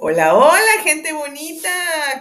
Hola, 0.00 0.34
hola, 0.34 0.60
gente 0.84 1.12
bonita. 1.12 1.68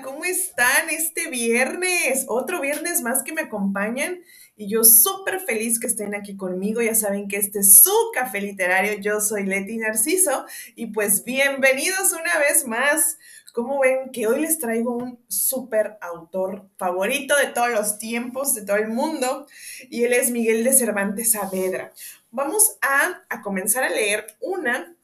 ¿Cómo 0.04 0.26
están 0.26 0.90
este 0.90 1.30
viernes? 1.30 2.26
Otro 2.28 2.60
viernes 2.60 3.02
más 3.02 3.24
que 3.24 3.32
me 3.32 3.44
acompañan 3.44 4.20
y 4.58 4.68
yo 4.68 4.84
súper 4.84 5.40
feliz 5.40 5.80
que 5.80 5.88
estén 5.88 6.14
aquí 6.14 6.36
conmigo. 6.36 6.82
Ya 6.82 6.96
saben 6.96 7.30
que 7.30 7.38
este 7.38 7.60
es 7.60 7.82
su 7.82 7.94
café 8.14 8.42
literario. 8.42 9.00
Yo 9.00 9.22
soy 9.22 9.46
Leti 9.46 9.78
Narciso 9.78 10.46
y 10.76 10.88
pues 10.88 11.24
bienvenidos 11.24 12.12
una 12.12 12.40
vez 12.40 12.68
más. 12.68 13.18
Como 13.58 13.80
ven 13.80 14.12
que 14.12 14.28
hoy 14.28 14.42
les 14.42 14.60
traigo 14.60 14.96
un 14.96 15.18
súper 15.28 15.98
autor 16.00 16.70
favorito 16.78 17.36
de 17.36 17.48
todos 17.48 17.72
los 17.72 17.98
tiempos, 17.98 18.54
de 18.54 18.64
todo 18.64 18.78
el 18.78 18.90
mundo, 18.90 19.48
y 19.90 20.04
él 20.04 20.14
es 20.14 20.30
Miguel 20.30 20.64
de 20.64 20.74
Cervantes 20.74 21.32
Saavedra. 21.32 21.92
Vamos 22.30 22.78
a, 22.84 23.24
comenzar 23.42 23.84
a 23.84 23.90
leer 23.90 24.28
una 24.42 24.96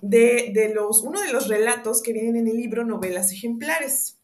de, 0.00 0.70
los, 0.72 1.02
uno 1.02 1.20
de 1.20 1.32
los 1.32 1.48
relatos 1.48 2.00
que 2.00 2.12
vienen 2.12 2.36
en 2.36 2.46
el 2.46 2.56
libro 2.56 2.84
Novelas 2.84 3.32
Ejemplares. 3.32 4.20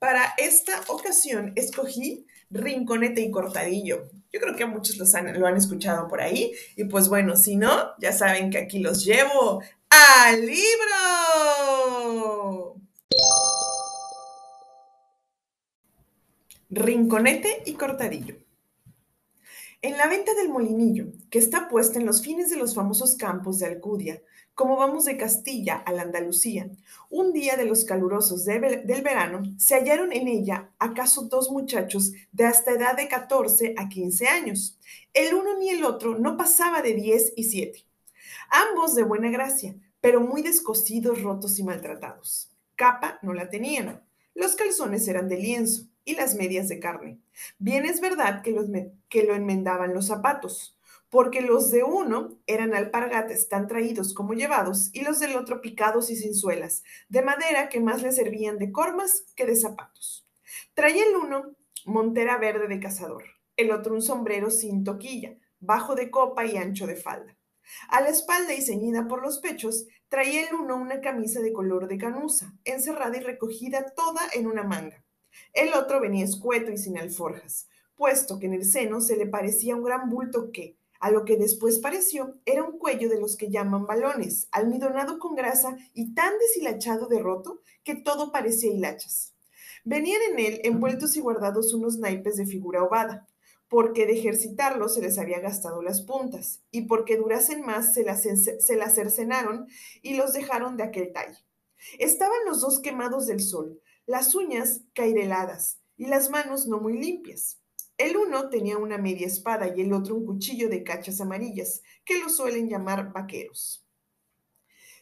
Para 0.00 0.34
esta 0.36 0.80
ocasión 0.88 1.52
escogí 1.54 2.26
Rinconete 2.50 3.20
y 3.20 3.30
Cortadillo. 3.30 4.10
Yo 4.32 4.40
creo 4.40 4.56
que 4.56 4.66
muchos 4.66 4.96
los 4.96 5.12
lo 5.12 5.46
han 5.46 5.56
escuchado 5.56 6.08
por 6.08 6.20
ahí. 6.20 6.52
Y 6.74 6.86
pues 6.86 7.08
bueno, 7.08 7.36
si 7.36 7.54
no, 7.54 7.92
ya 8.00 8.10
saben 8.12 8.50
que 8.50 8.58
aquí 8.58 8.80
los 8.80 9.04
llevo 9.04 9.62
al 9.90 10.44
libro. 10.44 11.82
Rinconete 16.74 17.64
y 17.66 17.74
Cortadillo. 17.74 18.34
En 19.82 19.98
la 19.98 20.06
venta 20.06 20.32
del 20.32 20.48
molinillo, 20.48 21.12
que 21.28 21.38
está 21.38 21.68
puesta 21.68 21.98
en 21.98 22.06
los 22.06 22.22
fines 22.22 22.48
de 22.48 22.56
los 22.56 22.74
famosos 22.74 23.14
campos 23.14 23.58
de 23.58 23.66
Alcudia, 23.66 24.22
como 24.54 24.78
vamos 24.78 25.04
de 25.04 25.18
Castilla 25.18 25.74
a 25.76 25.92
la 25.92 26.00
Andalucía, 26.00 26.70
un 27.10 27.34
día 27.34 27.58
de 27.58 27.66
los 27.66 27.84
calurosos 27.84 28.46
del 28.46 29.02
verano, 29.02 29.42
se 29.58 29.74
hallaron 29.74 30.12
en 30.12 30.28
ella 30.28 30.70
acaso 30.78 31.24
dos 31.24 31.50
muchachos 31.50 32.12
de 32.32 32.46
hasta 32.46 32.70
edad 32.70 32.96
de 32.96 33.06
14 33.06 33.74
a 33.76 33.90
15 33.90 34.28
años. 34.28 34.78
El 35.12 35.34
uno 35.34 35.58
ni 35.58 35.68
el 35.68 35.84
otro 35.84 36.18
no 36.18 36.38
pasaba 36.38 36.80
de 36.80 36.94
10 36.94 37.34
y 37.36 37.44
7. 37.44 37.84
Ambos 38.70 38.94
de 38.94 39.02
buena 39.02 39.30
gracia, 39.30 39.76
pero 40.00 40.22
muy 40.22 40.40
descosidos, 40.40 41.20
rotos 41.20 41.58
y 41.58 41.64
maltratados. 41.64 42.50
Capa 42.76 43.18
no 43.20 43.34
la 43.34 43.50
tenían. 43.50 44.02
Los 44.34 44.56
calzones 44.56 45.06
eran 45.06 45.28
de 45.28 45.36
lienzo 45.36 45.91
y 46.04 46.14
las 46.14 46.34
medias 46.34 46.68
de 46.68 46.80
carne. 46.80 47.18
Bien 47.58 47.84
es 47.84 48.00
verdad 48.00 48.42
que, 48.42 48.52
los, 48.52 48.66
que 49.08 49.24
lo 49.24 49.34
enmendaban 49.34 49.94
los 49.94 50.06
zapatos, 50.06 50.78
porque 51.10 51.42
los 51.42 51.70
de 51.70 51.82
uno 51.82 52.38
eran 52.46 52.74
alpargates 52.74 53.48
tan 53.48 53.66
traídos 53.66 54.14
como 54.14 54.32
llevados 54.32 54.90
y 54.92 55.02
los 55.02 55.20
del 55.20 55.36
otro 55.36 55.60
picados 55.60 56.10
y 56.10 56.16
sin 56.16 56.34
suelas, 56.34 56.82
de 57.08 57.22
madera 57.22 57.68
que 57.68 57.80
más 57.80 58.02
le 58.02 58.12
servían 58.12 58.58
de 58.58 58.72
cormas 58.72 59.26
que 59.36 59.46
de 59.46 59.56
zapatos. 59.56 60.26
Traía 60.74 61.04
el 61.04 61.16
uno 61.16 61.54
montera 61.84 62.38
verde 62.38 62.66
de 62.66 62.80
cazador, 62.80 63.24
el 63.56 63.70
otro 63.72 63.94
un 63.94 64.02
sombrero 64.02 64.50
sin 64.50 64.84
toquilla, 64.84 65.36
bajo 65.60 65.94
de 65.94 66.10
copa 66.10 66.46
y 66.46 66.56
ancho 66.56 66.86
de 66.86 66.96
falda. 66.96 67.36
A 67.88 68.00
la 68.00 68.08
espalda 68.08 68.54
y 68.54 68.62
ceñida 68.62 69.06
por 69.06 69.22
los 69.22 69.38
pechos, 69.38 69.86
traía 70.08 70.48
el 70.48 70.54
uno 70.54 70.76
una 70.76 71.00
camisa 71.00 71.40
de 71.40 71.52
color 71.52 71.88
de 71.88 71.98
canusa, 71.98 72.54
encerrada 72.64 73.16
y 73.16 73.20
recogida 73.20 73.92
toda 73.94 74.22
en 74.34 74.46
una 74.46 74.62
manga. 74.62 75.04
El 75.52 75.74
otro 75.74 76.00
venía 76.00 76.24
escueto 76.24 76.70
y 76.70 76.78
sin 76.78 76.98
alforjas, 76.98 77.68
puesto 77.96 78.38
que 78.38 78.46
en 78.46 78.54
el 78.54 78.64
seno 78.64 79.00
se 79.00 79.16
le 79.16 79.26
parecía 79.26 79.76
un 79.76 79.84
gran 79.84 80.10
bulto 80.10 80.50
que, 80.52 80.76
a 81.00 81.10
lo 81.10 81.24
que 81.24 81.36
después 81.36 81.80
pareció, 81.80 82.36
era 82.44 82.62
un 82.62 82.78
cuello 82.78 83.08
de 83.08 83.20
los 83.20 83.36
que 83.36 83.50
llaman 83.50 83.86
balones, 83.86 84.48
almidonado 84.52 85.18
con 85.18 85.34
grasa 85.34 85.76
y 85.94 86.14
tan 86.14 86.32
deshilachado 86.38 87.08
de 87.08 87.18
roto 87.18 87.60
que 87.82 87.96
todo 87.96 88.30
parecía 88.30 88.72
hilachas. 88.72 89.34
Venían 89.84 90.20
en 90.30 90.38
él 90.38 90.60
envueltos 90.62 91.16
y 91.16 91.20
guardados 91.20 91.74
unos 91.74 91.98
naipes 91.98 92.36
de 92.36 92.46
figura 92.46 92.84
ovada, 92.84 93.26
porque 93.68 94.06
de 94.06 94.12
ejercitarlos 94.12 94.94
se 94.94 95.00
les 95.00 95.18
había 95.18 95.40
gastado 95.40 95.82
las 95.82 96.02
puntas, 96.02 96.60
y 96.70 96.82
porque 96.82 97.16
durasen 97.16 97.62
más 97.62 97.94
se 97.94 98.04
las, 98.04 98.22
se 98.22 98.76
las 98.76 98.94
cercenaron 98.94 99.66
y 100.02 100.14
los 100.14 100.34
dejaron 100.34 100.76
de 100.76 100.84
aquel 100.84 101.12
talle. 101.12 101.38
Estaban 101.98 102.38
los 102.46 102.60
dos 102.60 102.80
quemados 102.80 103.26
del 103.26 103.40
sol, 103.40 103.80
las 104.06 104.34
uñas 104.34 104.82
caireladas 104.94 105.80
y 105.96 106.06
las 106.06 106.30
manos 106.30 106.66
no 106.66 106.80
muy 106.80 106.98
limpias. 106.98 107.60
El 107.98 108.16
uno 108.16 108.48
tenía 108.48 108.78
una 108.78 108.98
media 108.98 109.26
espada 109.26 109.72
y 109.76 109.80
el 109.80 109.92
otro 109.92 110.16
un 110.16 110.26
cuchillo 110.26 110.68
de 110.68 110.82
cachas 110.82 111.20
amarillas, 111.20 111.82
que 112.04 112.18
lo 112.18 112.28
suelen 112.28 112.68
llamar 112.68 113.12
vaqueros. 113.12 113.86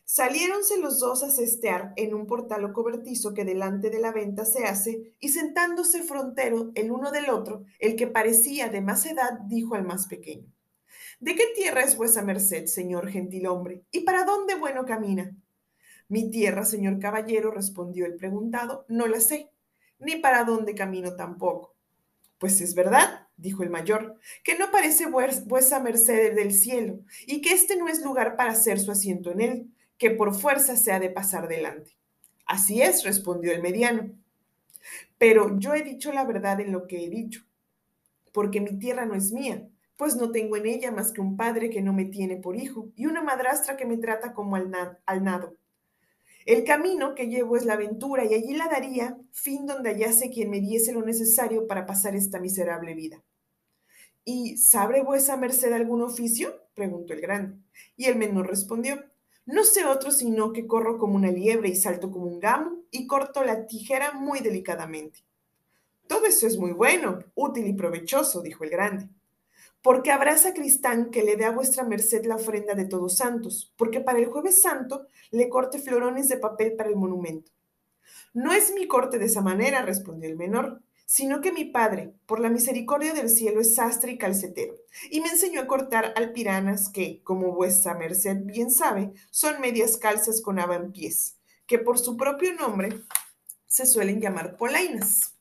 Saliéronse 0.04 0.76
los 0.78 0.98
dos 0.98 1.22
a 1.22 1.30
cestear 1.30 1.92
en 1.96 2.14
un 2.14 2.26
portal 2.26 2.64
o 2.64 2.72
cobertizo 2.72 3.32
que 3.32 3.44
delante 3.44 3.90
de 3.90 4.00
la 4.00 4.10
venta 4.10 4.44
se 4.44 4.64
hace, 4.64 5.14
y 5.20 5.28
sentándose 5.28 6.02
frontero 6.02 6.72
el 6.74 6.90
uno 6.90 7.12
del 7.12 7.30
otro, 7.30 7.64
el 7.78 7.94
que 7.94 8.08
parecía 8.08 8.68
de 8.68 8.80
más 8.80 9.06
edad 9.06 9.38
dijo 9.46 9.76
al 9.76 9.84
más 9.84 10.08
pequeño: 10.08 10.52
¿De 11.20 11.36
qué 11.36 11.44
tierra 11.54 11.82
es 11.82 11.96
vuesa 11.96 12.22
merced, 12.22 12.66
señor 12.66 13.08
gentilhombre? 13.08 13.84
¿Y 13.92 14.00
para 14.00 14.24
dónde 14.24 14.56
bueno 14.56 14.84
camina? 14.84 15.36
Mi 16.10 16.28
tierra, 16.28 16.64
señor 16.64 16.98
caballero, 16.98 17.52
respondió 17.52 18.04
el 18.04 18.16
preguntado, 18.16 18.84
no 18.88 19.06
la 19.06 19.20
sé, 19.20 19.52
ni 20.00 20.16
para 20.16 20.42
dónde 20.42 20.74
camino 20.74 21.14
tampoco. 21.14 21.76
Pues 22.38 22.60
es 22.60 22.74
verdad, 22.74 23.28
dijo 23.36 23.62
el 23.62 23.70
mayor, 23.70 24.18
que 24.42 24.58
no 24.58 24.72
parece 24.72 25.06
vuesa 25.06 25.78
merced 25.78 26.34
del 26.34 26.52
cielo, 26.52 26.98
y 27.28 27.40
que 27.40 27.52
este 27.52 27.76
no 27.76 27.86
es 27.86 28.02
lugar 28.02 28.34
para 28.34 28.50
hacer 28.50 28.80
su 28.80 28.90
asiento 28.90 29.30
en 29.30 29.40
él, 29.40 29.70
que 29.98 30.10
por 30.10 30.34
fuerza 30.34 30.76
se 30.76 30.90
ha 30.90 30.98
de 30.98 31.10
pasar 31.10 31.46
delante. 31.46 31.96
Así 32.44 32.82
es, 32.82 33.04
respondió 33.04 33.52
el 33.52 33.62
mediano. 33.62 34.10
Pero 35.16 35.60
yo 35.60 35.74
he 35.74 35.82
dicho 35.84 36.12
la 36.12 36.24
verdad 36.24 36.60
en 36.60 36.72
lo 36.72 36.88
que 36.88 37.04
he 37.04 37.08
dicho, 37.08 37.44
porque 38.32 38.60
mi 38.60 38.78
tierra 38.80 39.06
no 39.06 39.14
es 39.14 39.30
mía, 39.30 39.68
pues 39.96 40.16
no 40.16 40.32
tengo 40.32 40.56
en 40.56 40.66
ella 40.66 40.90
más 40.90 41.12
que 41.12 41.20
un 41.20 41.36
padre 41.36 41.70
que 41.70 41.82
no 41.82 41.92
me 41.92 42.06
tiene 42.06 42.36
por 42.36 42.56
hijo 42.56 42.88
y 42.96 43.06
una 43.06 43.22
madrastra 43.22 43.76
que 43.76 43.84
me 43.84 43.98
trata 43.98 44.32
como 44.32 44.56
al, 44.56 44.70
nado. 45.22 45.59
El 46.50 46.64
camino 46.64 47.14
que 47.14 47.28
llevo 47.28 47.56
es 47.56 47.64
la 47.64 47.74
aventura 47.74 48.24
y 48.24 48.34
allí 48.34 48.54
la 48.54 48.66
daría, 48.66 49.16
fin 49.30 49.66
donde 49.66 49.90
hallase 49.90 50.30
quien 50.30 50.50
me 50.50 50.58
diese 50.58 50.90
lo 50.90 51.00
necesario 51.00 51.68
para 51.68 51.86
pasar 51.86 52.16
esta 52.16 52.40
miserable 52.40 52.92
vida. 52.94 53.22
¿Y 54.24 54.56
sabe 54.56 55.00
vuesa 55.04 55.36
merced 55.36 55.72
algún 55.72 56.02
oficio? 56.02 56.52
preguntó 56.74 57.12
el 57.12 57.20
grande. 57.20 57.56
Y 57.96 58.06
el 58.06 58.16
menor 58.16 58.48
respondió, 58.48 59.00
no 59.46 59.62
sé 59.62 59.84
otro 59.84 60.10
sino 60.10 60.52
que 60.52 60.66
corro 60.66 60.98
como 60.98 61.14
una 61.14 61.30
liebre 61.30 61.68
y 61.68 61.76
salto 61.76 62.10
como 62.10 62.26
un 62.26 62.40
gamo 62.40 62.82
y 62.90 63.06
corto 63.06 63.44
la 63.44 63.68
tijera 63.68 64.14
muy 64.14 64.40
delicadamente. 64.40 65.20
Todo 66.08 66.26
eso 66.26 66.48
es 66.48 66.58
muy 66.58 66.72
bueno, 66.72 67.20
útil 67.36 67.68
y 67.68 67.74
provechoso, 67.74 68.42
dijo 68.42 68.64
el 68.64 68.70
grande 68.70 69.08
porque 69.82 70.10
habrá 70.10 70.36
sacristán 70.36 71.10
que 71.10 71.22
le 71.22 71.36
dé 71.36 71.44
a 71.44 71.52
vuestra 71.52 71.84
merced 71.84 72.24
la 72.24 72.36
ofrenda 72.36 72.74
de 72.74 72.84
todos 72.84 73.16
santos, 73.16 73.72
porque 73.76 74.00
para 74.00 74.18
el 74.18 74.26
jueves 74.26 74.60
santo 74.60 75.06
le 75.30 75.48
corte 75.48 75.78
florones 75.78 76.28
de 76.28 76.36
papel 76.36 76.74
para 76.74 76.90
el 76.90 76.96
monumento. 76.96 77.50
No 78.34 78.52
es 78.52 78.72
mi 78.72 78.86
corte 78.86 79.18
de 79.18 79.26
esa 79.26 79.40
manera, 79.40 79.82
respondió 79.82 80.28
el 80.28 80.36
menor, 80.36 80.82
sino 81.06 81.40
que 81.40 81.50
mi 81.50 81.64
padre, 81.64 82.14
por 82.26 82.38
la 82.38 82.50
misericordia 82.50 83.12
del 83.14 83.28
cielo, 83.28 83.60
es 83.60 83.74
sastre 83.74 84.12
y 84.12 84.18
calcetero, 84.18 84.76
y 85.10 85.20
me 85.20 85.28
enseñó 85.28 85.60
a 85.60 85.66
cortar 85.66 86.12
alpiranas 86.14 86.88
que, 86.88 87.22
como 87.24 87.52
vuestra 87.52 87.94
merced 87.94 88.36
bien 88.44 88.70
sabe, 88.70 89.12
son 89.30 89.60
medias 89.60 89.96
calzas 89.96 90.40
con 90.40 90.60
pies, 90.92 91.38
que 91.66 91.78
por 91.78 91.98
su 91.98 92.16
propio 92.16 92.54
nombre 92.54 93.00
se 93.66 93.86
suelen 93.86 94.20
llamar 94.20 94.56
polainas 94.56 95.39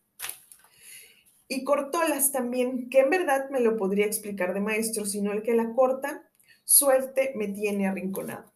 y 1.49 1.63
cortólas 1.63 2.31
también, 2.31 2.89
que 2.89 2.99
en 2.99 3.09
verdad 3.09 3.49
me 3.49 3.59
lo 3.59 3.75
podría 3.75 4.05
explicar 4.05 4.53
de 4.53 4.61
maestro, 4.61 5.05
sino 5.05 5.33
el 5.33 5.41
que 5.41 5.55
la 5.55 5.73
corta, 5.73 6.23
suerte 6.63 7.33
me 7.35 7.47
tiene 7.47 7.87
arrinconado. 7.87 8.53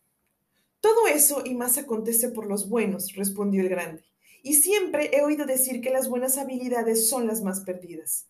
Todo 0.80 1.08
eso 1.08 1.42
y 1.44 1.56
más 1.56 1.78
acontece 1.80 2.30
por 2.30 2.46
los 2.46 2.70
buenos, 2.70 3.16
respondió 3.16 3.62
el 3.62 3.70
grande, 3.70 4.04
y 4.44 4.54
siempre 4.54 5.10
he 5.12 5.24
oído 5.24 5.46
decir 5.46 5.82
que 5.82 5.90
las 5.90 6.08
buenas 6.08 6.38
habilidades 6.38 7.10
son 7.10 7.26
las 7.26 7.42
más 7.42 7.62
perdidas. 7.62 8.28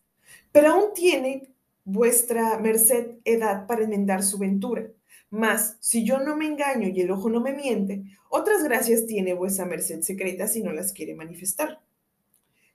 Pero 0.50 0.70
aún 0.70 0.94
tiene 0.94 1.52
vuestra 1.84 2.58
merced 2.58 3.18
edad 3.24 3.66
para 3.66 3.84
enmendar 3.84 4.22
su 4.22 4.38
ventura. 4.38 4.86
Mas, 5.28 5.76
si 5.80 6.04
yo 6.04 6.20
no 6.20 6.36
me 6.36 6.46
engaño 6.46 6.88
y 6.88 7.00
el 7.02 7.10
ojo 7.10 7.28
no 7.28 7.40
me 7.40 7.52
miente, 7.52 8.04
otras 8.30 8.64
gracias 8.64 9.04
tiene 9.04 9.34
vuesa 9.34 9.66
merced 9.66 10.00
secretas 10.00 10.54
si 10.54 10.62
no 10.62 10.72
las 10.72 10.92
quiere 10.92 11.14
manifestar. 11.14 11.83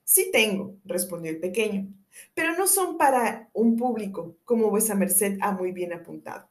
Sí 0.10 0.32
tengo, 0.32 0.76
respondió 0.86 1.30
el 1.30 1.40
pequeño, 1.40 1.88
pero 2.34 2.58
no 2.58 2.66
son 2.66 2.98
para 2.98 3.48
un 3.54 3.78
público, 3.78 4.38
como 4.44 4.72
vuesa 4.72 4.96
merced 4.96 5.38
ha 5.40 5.52
muy 5.52 5.72
bien 5.72 5.94
apuntado. 5.94 6.50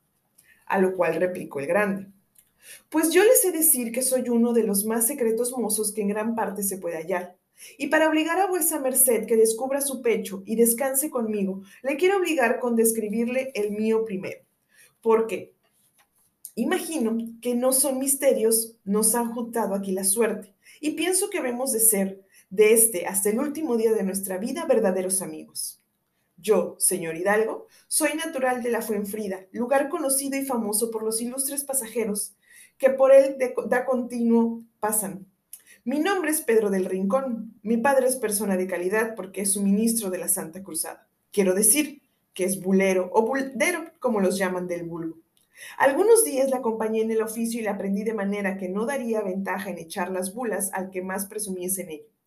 A 0.67 0.79
lo 0.79 0.95
cual 0.95 1.17
replicó 1.17 1.59
el 1.59 1.67
grande. 1.67 2.07
Pues 2.89 3.11
yo 3.11 3.25
les 3.25 3.45
he 3.45 3.51
decir 3.51 3.91
que 3.91 4.03
soy 4.03 4.29
uno 4.29 4.53
de 4.53 4.63
los 4.63 4.85
más 4.85 5.09
secretos 5.09 5.51
mozos 5.59 5.91
que 5.91 6.03
en 6.03 6.07
gran 6.07 6.37
parte 6.37 6.63
se 6.63 6.79
puede 6.79 6.99
hallar, 6.99 7.37
Y 7.77 7.89
para 7.89 8.09
obligar 8.09 8.39
a 8.39 8.47
vuesa 8.47 8.79
merced 8.79 9.27
que 9.27 9.37
descubra 9.37 9.81
su 9.81 10.03
pecho 10.03 10.45
y 10.47 10.55
descanse 10.55 11.11
conmigo, 11.11 11.63
le 11.83 11.97
quiero 11.97 12.19
obligar 12.19 12.61
con 12.61 12.77
describirle 12.77 13.51
el 13.57 13.73
mío 13.73 14.05
primero. 14.05 14.41
Porque 15.03 15.53
imagino 16.55 17.19
que 17.43 17.57
no 17.57 17.73
son 17.73 17.99
misterios, 17.99 18.77
nos 18.85 19.17
han 19.17 19.35
juntado 19.35 19.75
aquí 19.75 19.91
la 19.91 20.05
suerte. 20.05 20.55
Y 20.81 20.91
pienso 20.91 21.29
que 21.29 21.41
vemos 21.41 21.73
de 21.73 21.81
ser, 21.81 22.28
de 22.51 22.73
este 22.73 23.07
hasta 23.07 23.31
el 23.31 23.39
último 23.39 23.77
día 23.77 23.93
de 23.93 24.03
nuestra 24.03 24.39
vida, 24.39 24.65
verdaderos 24.67 25.23
amigos. 25.23 25.83
Yo, 26.37 26.77
señor 26.79 27.17
Hidalgo, 27.17 27.67
soy 27.89 28.15
natural 28.15 28.63
de 28.63 28.71
la 28.71 28.83
Fuenfrida, 28.83 29.47
lugar 29.51 29.89
conocido 29.89 30.39
y 30.39 30.45
famoso 30.45 30.91
por 30.91 31.03
los 31.03 31.21
ilustres 31.21 31.65
pasajeros 31.65 32.35
que 32.79 32.91
por 32.91 33.13
él 33.13 33.37
da 33.67 33.85
continuo 33.85 34.63
pasan. 34.79 35.27
Mi 35.85 35.99
nombre 35.99 36.31
es 36.31 36.43
Pedro 36.43 36.71
del 36.71 36.85
Rincón. 36.85 37.59
Mi 37.63 37.77
padre 37.77 38.07
es 38.07 38.17
persona 38.17 38.57
de 38.57 38.67
calidad 38.67 39.15
porque 39.17 39.43
es 39.43 39.53
suministro 39.55 40.11
de 40.11 40.19
la 40.19 40.29
Santa 40.29 40.63
Cruzada. 40.63 41.09
Quiero 41.33 41.55
decir 41.55 42.03
que 42.35 42.45
es 42.45 42.63
bulero 42.63 43.11
o 43.13 43.23
buldero, 43.23 43.85
como 43.99 44.21
los 44.21 44.39
llaman 44.39 44.69
del 44.69 44.85
vulgo. 44.85 45.19
Algunos 45.77 46.25
días 46.25 46.51
la 46.51 46.59
acompañé 46.59 47.03
en 47.03 47.11
el 47.11 47.23
oficio 47.23 47.61
y 47.61 47.65
la 47.65 47.73
aprendí 47.73 48.05
de 48.05 48.15
manera 48.15 48.57
que 48.57 48.69
no 48.69 48.87
daría 48.87 49.23
ventaja 49.23 49.71
en 49.71 49.79
echar 49.79 50.11
las 50.13 50.35
bulas 50.35 50.71
al 50.73 50.91
que 50.91 51.03
más 51.03 51.27
presumiese 51.27 51.83
en 51.83 51.91
ello. 51.91 52.18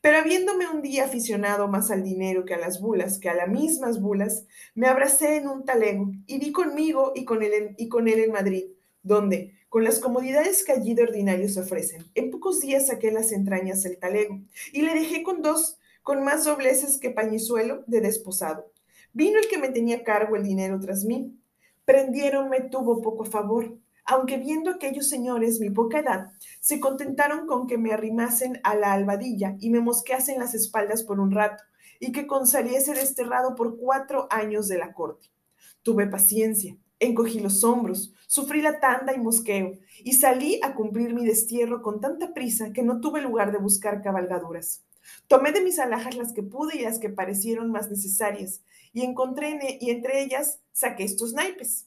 Pero 0.00 0.18
habiéndome 0.18 0.68
un 0.68 0.82
día 0.82 1.04
aficionado 1.04 1.68
más 1.68 1.90
al 1.90 2.02
dinero 2.02 2.44
que 2.44 2.54
a 2.54 2.58
las 2.58 2.80
bulas, 2.80 3.18
que 3.18 3.28
a 3.28 3.34
las 3.34 3.48
mismas 3.48 4.00
bulas, 4.00 4.46
me 4.74 4.86
abracé 4.86 5.36
en 5.36 5.48
un 5.48 5.64
talego 5.64 6.10
y 6.26 6.38
di 6.38 6.52
conmigo 6.52 7.12
y 7.14 7.24
con 7.24 7.42
él 7.42 7.74
y 7.76 7.88
con 7.88 8.08
él 8.08 8.20
en 8.20 8.32
Madrid, 8.32 8.64
donde, 9.02 9.54
con 9.68 9.84
las 9.84 10.00
comodidades 10.00 10.64
que 10.64 10.72
allí 10.72 10.94
de 10.94 11.04
ordinario 11.04 11.48
se 11.48 11.60
ofrecen, 11.60 12.04
en 12.14 12.30
pocos 12.30 12.60
días 12.60 12.88
saqué 12.88 13.10
las 13.10 13.32
entrañas 13.32 13.82
del 13.82 13.98
talego 13.98 14.40
y 14.72 14.82
le 14.82 14.94
dejé 14.94 15.22
con 15.22 15.42
dos, 15.42 15.78
con 16.02 16.24
más 16.24 16.44
dobleces 16.44 16.98
que 16.98 17.10
pañizuelo 17.10 17.84
de 17.86 18.00
desposado. 18.00 18.70
Vino 19.12 19.38
el 19.38 19.48
que 19.48 19.58
me 19.58 19.68
tenía 19.68 20.04
cargo 20.04 20.36
el 20.36 20.44
dinero 20.44 20.78
tras 20.80 21.04
mí. 21.04 21.36
Prendieron 21.84 22.48
me 22.48 22.60
tuvo 22.60 23.02
poco 23.02 23.24
favor, 23.24 23.76
aunque 24.04 24.38
viendo 24.38 24.70
aquellos 24.70 25.08
señores 25.08 25.60
mi 25.60 25.70
poca 25.70 26.00
edad, 26.00 26.32
se 26.60 26.80
contentaron 26.80 27.46
con 27.46 27.66
que 27.66 27.78
me 27.78 27.92
arrimasen 27.92 28.60
a 28.64 28.74
la 28.74 28.92
albadilla 28.92 29.56
y 29.60 29.70
me 29.70 29.80
mosqueasen 29.80 30.38
las 30.38 30.54
espaldas 30.54 31.02
por 31.04 31.20
un 31.20 31.30
rato, 31.30 31.62
y 31.98 32.12
que 32.12 32.26
consaliese 32.26 32.94
desterrado 32.94 33.54
por 33.54 33.78
cuatro 33.78 34.26
años 34.30 34.68
de 34.68 34.78
la 34.78 34.92
corte. 34.92 35.28
Tuve 35.82 36.06
paciencia, 36.06 36.76
Encogí 37.02 37.40
los 37.40 37.64
hombros, 37.64 38.12
sufrí 38.26 38.60
la 38.60 38.78
tanda 38.78 39.14
y 39.14 39.18
mosqueo, 39.18 39.72
y 40.04 40.12
salí 40.12 40.60
a 40.62 40.74
cumplir 40.74 41.14
mi 41.14 41.24
destierro 41.24 41.80
con 41.80 41.98
tanta 41.98 42.34
prisa 42.34 42.74
que 42.74 42.82
no 42.82 43.00
tuve 43.00 43.22
lugar 43.22 43.52
de 43.52 43.58
buscar 43.58 44.02
cabalgaduras. 44.02 44.84
Tomé 45.26 45.52
de 45.52 45.62
mis 45.62 45.78
alhajas 45.78 46.14
las 46.16 46.34
que 46.34 46.42
pude 46.42 46.76
y 46.76 46.82
las 46.82 46.98
que 46.98 47.08
parecieron 47.08 47.70
más 47.70 47.88
necesarias, 47.88 48.60
y 48.92 49.00
encontré 49.00 49.52
e, 49.52 49.78
y 49.80 49.90
entre 49.90 50.22
ellas 50.22 50.60
saqué 50.72 51.04
estos 51.04 51.32
naipes. 51.32 51.86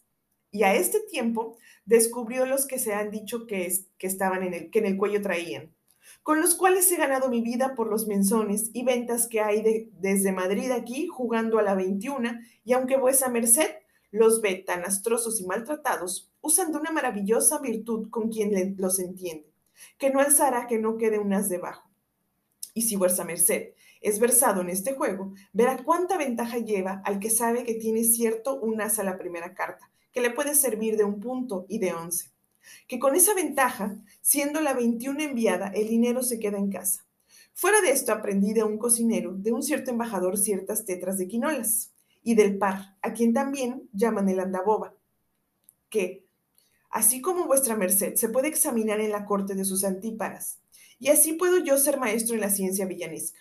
Y 0.53 0.61
a 0.61 0.75
este 0.75 0.99
tiempo 0.99 1.57
descubrió 1.83 2.45
los 2.45 2.67
que 2.67 2.77
se 2.77 2.93
han 2.93 3.09
dicho 3.09 3.47
que, 3.47 3.65
estaban 3.99 4.43
en 4.43 4.53
el, 4.53 4.69
que 4.69 4.79
en 4.79 4.85
el 4.85 4.97
cuello 4.97 5.19
traían, 5.19 5.73
con 6.21 6.39
los 6.39 6.53
cuales 6.53 6.89
he 6.91 6.95
ganado 6.95 7.27
mi 7.27 7.41
vida 7.41 7.73
por 7.73 7.87
los 7.87 8.05
menzones 8.05 8.69
y 8.71 8.83
ventas 8.83 9.27
que 9.27 9.41
hay 9.41 9.89
desde 9.93 10.31
Madrid 10.31 10.69
aquí 10.69 11.07
jugando 11.07 11.57
a 11.57 11.63
la 11.63 11.73
21, 11.73 12.39
y 12.63 12.73
aunque 12.73 12.97
vuesa 12.97 13.29
merced 13.29 13.67
los 14.11 14.41
ve 14.41 14.53
tan 14.53 14.85
astrosos 14.85 15.41
y 15.41 15.45
maltratados, 15.47 16.31
usan 16.39 16.71
de 16.71 16.77
una 16.77 16.91
maravillosa 16.91 17.57
virtud 17.57 18.11
con 18.11 18.29
quien 18.29 18.75
los 18.77 18.99
entiende, 18.99 19.51
que 19.97 20.11
no 20.11 20.19
alzará 20.19 20.67
que 20.67 20.77
no 20.77 20.97
quede 20.97 21.17
unas 21.17 21.49
debajo. 21.49 21.89
Y 22.75 22.83
si 22.83 22.95
vuestra 22.95 23.25
merced 23.25 23.69
es 24.01 24.19
versado 24.19 24.61
en 24.61 24.69
este 24.69 24.93
juego, 24.93 25.33
verá 25.51 25.81
cuánta 25.83 26.15
ventaja 26.15 26.59
lleva 26.59 27.01
al 27.05 27.17
que 27.17 27.31
sabe 27.31 27.63
que 27.63 27.73
tiene 27.73 28.03
cierto 28.03 28.59
un 28.61 28.81
as 28.81 28.99
a 28.99 29.03
la 29.03 29.17
primera 29.17 29.55
carta, 29.55 29.89
que 30.13 30.21
le 30.21 30.29
puede 30.29 30.55
servir 30.55 30.95
de 30.95 31.03
un 31.03 31.19
punto 31.19 31.65
y 31.67 31.79
de 31.79 31.93
once. 31.93 32.31
Que 32.87 32.99
con 32.99 33.15
esa 33.15 33.33
ventaja, 33.33 33.97
siendo 34.21 34.61
la 34.61 34.73
21 34.73 35.19
enviada, 35.21 35.67
el 35.69 35.89
dinero 35.89 36.23
se 36.23 36.39
queda 36.39 36.57
en 36.57 36.71
casa. 36.71 37.05
Fuera 37.53 37.81
de 37.81 37.91
esto 37.91 38.13
aprendí 38.13 38.53
de 38.53 38.63
un 38.63 38.77
cocinero, 38.77 39.33
de 39.33 39.51
un 39.51 39.61
cierto 39.61 39.91
embajador, 39.91 40.37
ciertas 40.37 40.85
tetras 40.85 41.17
de 41.17 41.27
quinolas 41.27 41.91
y 42.23 42.35
del 42.35 42.57
par, 42.57 42.95
a 43.01 43.13
quien 43.13 43.33
también 43.33 43.89
llaman 43.91 44.29
el 44.29 44.39
andaboba, 44.39 44.95
que, 45.89 46.25
así 46.89 47.21
como 47.21 47.45
vuestra 47.45 47.75
merced, 47.75 48.15
se 48.15 48.29
puede 48.29 48.47
examinar 48.47 49.01
en 49.01 49.11
la 49.11 49.25
corte 49.25 49.55
de 49.55 49.65
sus 49.65 49.83
antíparas, 49.83 50.59
y 50.99 51.09
así 51.09 51.33
puedo 51.33 51.57
yo 51.57 51.77
ser 51.77 51.99
maestro 51.99 52.35
en 52.35 52.41
la 52.41 52.49
ciencia 52.49 52.85
villanesca. 52.85 53.39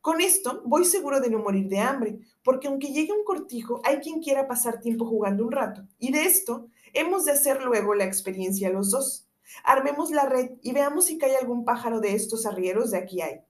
Con 0.00 0.20
esto 0.20 0.62
voy 0.64 0.84
seguro 0.84 1.20
de 1.20 1.30
no 1.30 1.38
morir 1.38 1.68
de 1.68 1.80
hambre, 1.80 2.18
porque 2.42 2.68
aunque 2.68 2.92
llegue 2.92 3.12
un 3.12 3.24
cortijo, 3.24 3.80
hay 3.84 3.98
quien 3.98 4.20
quiera 4.20 4.46
pasar 4.46 4.80
tiempo 4.80 5.06
jugando 5.06 5.44
un 5.44 5.52
rato, 5.52 5.86
y 5.98 6.12
de 6.12 6.24
esto 6.24 6.68
hemos 6.92 7.24
de 7.24 7.32
hacer 7.32 7.62
luego 7.62 7.94
la 7.94 8.04
experiencia 8.04 8.70
los 8.70 8.90
dos. 8.90 9.28
Armemos 9.64 10.10
la 10.10 10.26
red 10.26 10.52
y 10.62 10.72
veamos 10.72 11.06
si 11.06 11.18
cae 11.18 11.36
algún 11.36 11.64
pájaro 11.64 12.00
de 12.00 12.14
estos 12.14 12.46
arrieros 12.46 12.90
de 12.90 12.98
aquí 12.98 13.22
hay. 13.22 13.40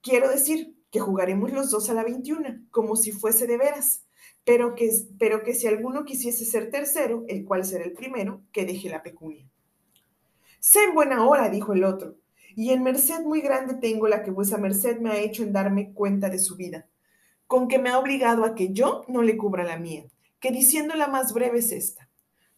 Quiero 0.00 0.30
decir, 0.30 0.76
que 0.90 1.00
jugaremos 1.00 1.52
los 1.52 1.70
dos 1.70 1.90
a 1.90 1.94
la 1.94 2.04
21, 2.04 2.68
como 2.70 2.96
si 2.96 3.12
fuese 3.12 3.46
de 3.46 3.58
veras, 3.58 4.04
pero 4.44 4.74
que, 4.74 4.90
pero 5.18 5.42
que 5.42 5.54
si 5.54 5.66
alguno 5.66 6.04
quisiese 6.04 6.44
ser 6.44 6.70
tercero, 6.70 7.24
el 7.28 7.44
cual 7.44 7.64
será 7.64 7.84
el 7.84 7.92
primero, 7.92 8.42
que 8.52 8.64
deje 8.64 8.88
la 8.88 9.02
pecunia. 9.02 9.46
Sé 10.60 10.84
en 10.84 10.94
buena 10.94 11.26
hora, 11.26 11.48
dijo 11.48 11.72
el 11.72 11.84
otro, 11.84 12.16
y 12.56 12.70
en 12.70 12.82
merced 12.82 13.20
muy 13.20 13.40
grande 13.40 13.74
tengo 13.74 14.08
la 14.08 14.24
que 14.24 14.32
vuesa 14.32 14.58
merced 14.58 14.98
me 14.98 15.10
ha 15.10 15.20
hecho 15.20 15.44
en 15.44 15.52
darme 15.52 15.92
cuenta 15.92 16.28
de 16.28 16.40
su 16.40 16.56
vida, 16.56 16.88
con 17.46 17.68
que 17.68 17.78
me 17.78 17.90
ha 17.90 17.98
obligado 18.00 18.44
a 18.44 18.56
que 18.56 18.72
yo 18.72 19.04
no 19.06 19.22
le 19.22 19.36
cubra 19.36 19.62
la 19.62 19.76
mía, 19.76 20.06
que 20.40 20.50
diciendo 20.50 20.96
la 20.96 21.06
más 21.06 21.32
breve 21.32 21.60
es 21.60 21.70
esta. 21.70 22.08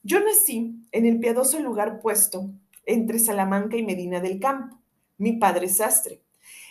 Yo 0.02 0.20
nací 0.20 0.76
en 0.92 1.04
el 1.04 1.20
piadoso 1.20 1.58
lugar 1.60 2.00
puesto 2.00 2.48
entre 2.86 3.18
Salamanca 3.18 3.76
y 3.76 3.82
Medina 3.82 4.20
del 4.20 4.40
Campo. 4.40 4.80
Mi 5.18 5.32
padre 5.32 5.68
sastre, 5.68 6.22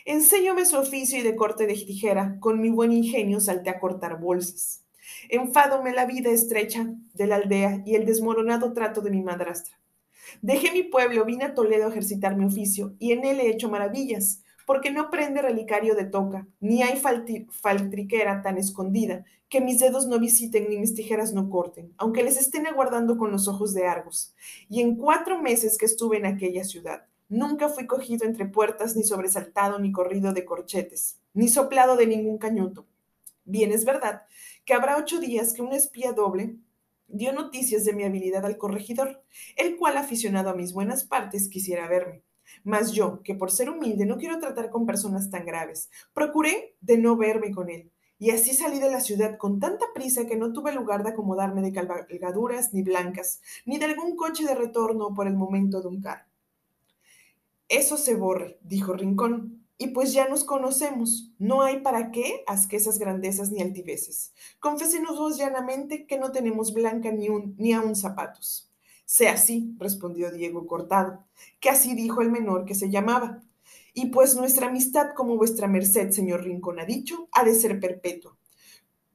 Enséñome 0.10 0.66
su 0.66 0.78
oficio 0.78 1.20
y 1.20 1.22
de 1.22 1.36
corte 1.36 1.68
de 1.68 1.74
tijera, 1.74 2.38
con 2.40 2.62
mi 2.62 2.70
buen 2.70 2.94
ingenio 2.94 3.42
salté 3.42 3.70
a 3.70 3.78
cortar 3.78 4.22
bolsas. 4.22 4.86
Enfádome 5.28 5.92
la 5.92 6.06
vida 6.06 6.30
estrecha 6.30 6.88
de 7.14 7.28
la 7.28 7.36
aldea 7.36 7.84
y 7.86 7.96
el 7.96 8.06
desmoronado 8.06 8.72
trato 8.72 9.02
de 9.02 9.12
mi 9.12 9.22
madrastra. 9.22 9.77
Dejé 10.42 10.72
mi 10.72 10.84
pueblo, 10.84 11.26
vine 11.26 11.46
a 11.46 11.54
Toledo 11.54 11.86
a 11.86 11.90
ejercitar 11.90 12.36
mi 12.36 12.46
oficio 12.46 12.94
y 13.00 13.12
en 13.12 13.26
él 13.26 13.40
he 13.40 13.50
hecho 13.50 13.70
maravillas, 13.70 14.44
porque 14.66 14.92
no 14.92 15.10
prende 15.10 15.42
relicario 15.42 15.96
de 15.96 16.06
toca, 16.06 16.48
ni 16.60 16.84
hay 16.84 17.02
faltriquera 17.52 18.42
tan 18.42 18.58
escondida 18.58 19.24
que 19.50 19.62
mis 19.62 19.80
dedos 19.80 20.08
no 20.08 20.20
visiten 20.20 20.68
ni 20.70 20.78
mis 20.78 20.94
tijeras 20.94 21.34
no 21.34 21.50
corten, 21.50 21.94
aunque 21.98 22.24
les 22.24 22.38
estén 22.38 22.68
aguardando 22.68 23.18
con 23.18 23.32
los 23.32 23.48
ojos 23.48 23.74
de 23.74 23.88
Argos. 23.88 24.36
Y 24.70 24.82
en 24.82 24.98
cuatro 24.98 25.42
meses 25.42 25.78
que 25.78 25.86
estuve 25.86 26.18
en 26.18 26.26
aquella 26.26 26.66
ciudad, 26.66 27.06
Nunca 27.30 27.68
fui 27.68 27.88
cogido 27.88 28.26
entre 28.26 28.46
puertas, 28.46 28.96
ni 28.96 29.04
sobresaltado, 29.04 29.80
ni 29.80 29.92
corrido 29.92 30.32
de 30.32 30.46
corchetes, 30.46 31.20
ni 31.34 31.50
soplado 31.50 31.98
de 31.98 32.08
ningún 32.08 32.38
cañuto. 32.38 32.86
Bien 33.44 33.72
es 33.72 33.84
verdad 33.84 34.24
que 34.66 34.74
habrá 34.74 34.98
ocho 34.98 35.20
días 35.20 35.54
que 35.54 35.62
un 35.62 35.74
espía 35.74 36.14
doble 36.14 36.56
dio 37.08 37.34
noticias 37.34 37.86
de 37.86 37.94
mi 37.94 38.04
habilidad 38.04 38.46
al 38.46 38.58
corregidor, 38.58 39.24
el 39.56 39.78
cual, 39.78 39.98
aficionado 39.98 40.50
a 40.50 40.56
mis 40.56 40.74
buenas 40.74 41.04
partes, 41.04 41.50
quisiera 41.50 41.88
verme. 41.88 42.24
Mas 42.64 42.92
yo, 42.94 43.22
que 43.24 43.36
por 43.36 43.52
ser 43.52 43.70
humilde 43.70 44.06
no 44.06 44.18
quiero 44.18 44.40
tratar 44.40 44.70
con 44.70 44.86
personas 44.86 45.30
tan 45.30 45.46
graves, 45.46 45.90
procuré 46.14 46.76
de 46.82 46.98
no 46.98 47.18
verme 47.18 47.52
con 47.52 47.70
él, 47.70 47.92
y 48.20 48.32
así 48.32 48.54
salí 48.54 48.80
de 48.80 48.90
la 48.90 49.00
ciudad 49.00 49.38
con 49.38 49.60
tanta 49.60 49.86
prisa 49.94 50.26
que 50.26 50.38
no 50.38 50.52
tuve 50.52 50.74
lugar 50.74 51.04
de 51.04 51.10
acomodarme 51.10 51.62
de 51.62 51.72
cabalgaduras 51.72 52.74
ni 52.74 52.82
blancas, 52.82 53.42
ni 53.66 53.78
de 53.78 53.86
algún 53.86 54.16
coche 54.16 54.44
de 54.44 54.56
retorno 54.56 55.14
por 55.14 55.28
el 55.28 55.36
momento 55.36 55.82
de 55.82 55.88
un 55.88 56.02
carro. 56.02 56.26
Eso 57.70 57.98
se 57.98 58.16
borre, 58.16 58.58
dijo 58.62 58.94
Rincón, 58.94 59.57
y 59.78 59.88
pues 59.88 60.14
ya 60.14 60.28
nos 60.28 60.44
conocemos. 60.44 61.32
No 61.38 61.62
hay 61.62 61.82
para 61.82 62.12
qué 62.12 62.44
asquesas 62.48 62.98
grandezas 62.98 63.52
ni 63.52 63.62
altiveces. 63.62 64.34
Confésenos 64.60 65.18
vos 65.18 65.38
llanamente 65.38 66.08
que 66.08 66.18
no 66.18 66.32
tenemos 66.32 66.74
blanca 66.74 67.12
ni, 67.12 67.30
un, 67.30 67.56
aun 67.74 67.96
zapatos. 67.96 68.72
Sea 69.06 69.34
así, 69.34 69.76
respondió 69.78 70.32
Diego 70.32 70.68
cortado, 70.68 71.24
que 71.60 71.70
así 71.70 71.96
dijo 71.96 72.22
el 72.22 72.32
menor 72.32 72.66
que 72.66 72.76
se 72.76 72.90
llamaba. 72.90 73.42
Y 73.94 74.08
pues 74.08 74.36
nuestra 74.36 74.68
amistad, 74.68 75.14
como 75.16 75.38
vuestra 75.38 75.68
merced, 75.68 76.12
señor 76.12 76.44
Rincón, 76.44 76.80
ha 76.80 76.86
dicho, 76.86 77.30
ha 77.32 77.44
de 77.44 77.56
ser 77.56 77.80
perpetua. 77.80 78.36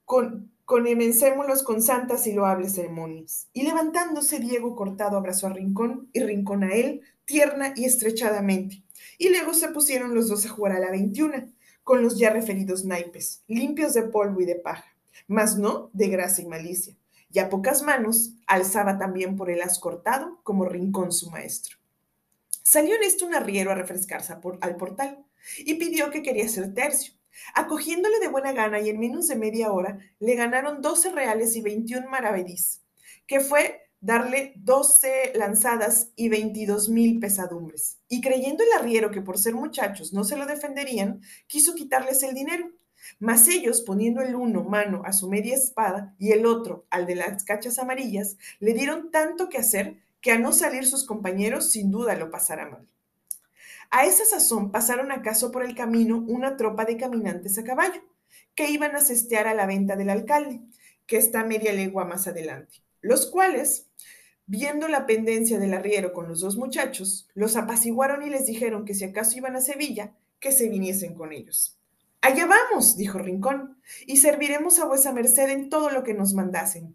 Con, 0.05 0.51
con 0.65 1.83
santas 1.83 2.27
y 2.27 2.33
loables 2.33 2.75
ceremonias. 2.75 3.49
Y 3.53 3.63
levantándose, 3.63 4.39
Diego 4.39 4.75
cortado 4.75 5.17
abrazó 5.17 5.49
a 5.49 5.53
Rincón 5.53 6.09
y 6.13 6.21
Rincón 6.21 6.65
a 6.65 6.73
él, 6.73 7.03
tierna 7.25 7.75
y 7.77 7.85
estrechadamente. 7.85 8.83
Y 9.23 9.29
luego 9.29 9.55
se 9.55 9.69
pusieron 9.69 10.17
los 10.17 10.27
dos 10.27 10.45
a 10.47 10.49
jugar 10.49 10.73
a 10.73 10.81
la 10.81 10.91
veintiuna, 10.91 11.47
con 11.85 12.03
los 12.03 12.19
ya 12.19 12.31
referidos 12.31 12.85
naipes, 12.85 13.45
limpios 13.47 13.95
de 13.95 14.03
polvo 14.03 14.41
y 14.41 14.47
de 14.47 14.57
paja, 14.57 14.97
mas 15.29 15.57
no 15.57 15.91
de 15.93 16.09
grasa 16.09 16.43
y 16.43 16.47
malicia. 16.47 16.97
Y 17.31 17.39
a 17.39 17.49
pocas 17.49 17.85
manos 17.85 18.33
alzaba 18.49 18.99
también 18.99 19.37
por 19.37 19.49
el 19.49 19.63
as 19.63 19.79
cortado 19.79 20.41
como 20.43 20.65
Rincón 20.65 21.13
su 21.13 21.31
maestro. 21.31 21.77
Salió 22.65 22.97
en 22.97 23.05
esto 23.05 23.25
un 23.25 23.37
arriero 23.37 23.71
a 23.71 23.77
refrescarse 23.77 24.35
al 24.61 24.77
portal. 24.77 25.25
y 25.59 25.75
pidió 25.75 26.11
que 26.11 26.23
quería 26.23 26.49
ser 26.49 26.75
tercio. 26.75 27.15
Acogiéndole 27.55 28.19
de 28.19 28.27
buena 28.27 28.53
gana 28.53 28.81
y 28.81 28.89
en 28.89 28.99
menos 28.99 29.29
de 29.29 29.37
media 29.37 29.71
hora, 29.71 30.01
le 30.19 30.35
ganaron 30.35 30.83
12 30.83 31.13
reales 31.13 31.55
y 31.55 31.63
21 31.63 32.11
maravedís, 32.11 32.83
que 33.29 33.39
fue 33.39 33.83
darle 34.03 34.53
12 34.57 35.33
lanzadas 35.37 36.11
y 36.17 36.29
22 36.29 36.91
mil 36.91 37.21
pesadumbres. 37.21 38.01
Y 38.09 38.21
creyendo 38.21 38.63
el 38.63 38.79
arriero 38.79 39.11
que 39.11 39.23
por 39.23 39.39
ser 39.39 39.55
muchachos 39.55 40.13
no 40.13 40.25
se 40.25 40.37
lo 40.37 40.45
defenderían, 40.45 41.23
quiso 41.47 41.75
quitarles 41.75 42.23
el 42.23 42.35
dinero. 42.35 42.71
Mas 43.19 43.49
ellos, 43.49 43.81
poniendo 43.81 44.21
el 44.21 44.35
uno 44.35 44.65
mano 44.65 45.03
a 45.07 45.13
su 45.13 45.29
media 45.29 45.55
espada 45.55 46.15
y 46.19 46.33
el 46.33 46.45
otro 46.45 46.85
al 46.91 47.07
de 47.07 47.15
las 47.15 47.45
cachas 47.45 47.79
amarillas, 47.79 48.37
le 48.61 48.75
dieron 48.75 49.11
tanto 49.11 49.49
que 49.49 49.59
hacer 49.59 49.97
que 50.21 50.33
a 50.33 50.39
no 50.39 50.53
salir 50.53 50.87
sus 50.87 51.05
compañeros 51.05 51.71
sin 51.71 51.91
duda 51.91 52.15
lo 52.17 52.31
pasará 52.31 52.69
mal. 52.69 52.87
A 53.91 54.05
esa 54.05 54.25
sazón 54.25 54.73
pasaron 54.73 55.13
acaso 55.13 55.53
por 55.53 55.65
el 55.65 55.75
camino 55.75 56.25
una 56.27 56.57
tropa 56.57 56.85
de 56.85 56.97
caminantes 56.97 57.59
a 57.59 57.65
caballo, 57.65 58.03
que 58.55 58.71
iban 58.71 58.97
a 58.97 59.01
cestear 59.01 59.47
a 59.47 59.55
la 59.55 59.67
venta 59.67 59.97
del 59.97 60.11
alcalde, 60.11 60.61
que 61.07 61.19
está 61.19 61.45
media 61.45 61.73
legua 61.73 62.05
más 62.05 62.27
adelante, 62.27 62.83
los 63.01 63.27
cuales, 63.27 63.91
viendo 64.53 64.87
la 64.87 65.07
pendencia 65.07 65.59
del 65.59 65.73
arriero 65.73 66.13
con 66.13 66.29
los 66.29 66.41
dos 66.41 66.59
muchachos, 66.59 67.27
los 67.33 67.57
apaciguaron 67.57 68.23
y 68.23 68.29
les 68.29 68.45
dijeron 68.45 68.85
que 68.85 68.93
si 68.93 69.05
acaso 69.05 69.39
iban 69.39 69.57
a 69.57 69.63
Sevilla, 69.63 70.13
que 70.41 70.53
se 70.53 70.69
viniesen 70.69 71.15
con 71.15 71.33
ellos. 71.33 71.79
Allá 72.21 72.45
vamos, 72.45 72.99
dijo 72.99 73.19
Rincón, 73.19 73.79
y 74.07 74.19
serviremos 74.19 74.79
a 74.79 74.85
vuesa 74.85 75.11
merced 75.11 75.49
en 75.49 75.71
todo 75.71 75.89
lo 75.89 76.05
que 76.05 76.13
nos 76.13 76.35
mandasen 76.35 76.95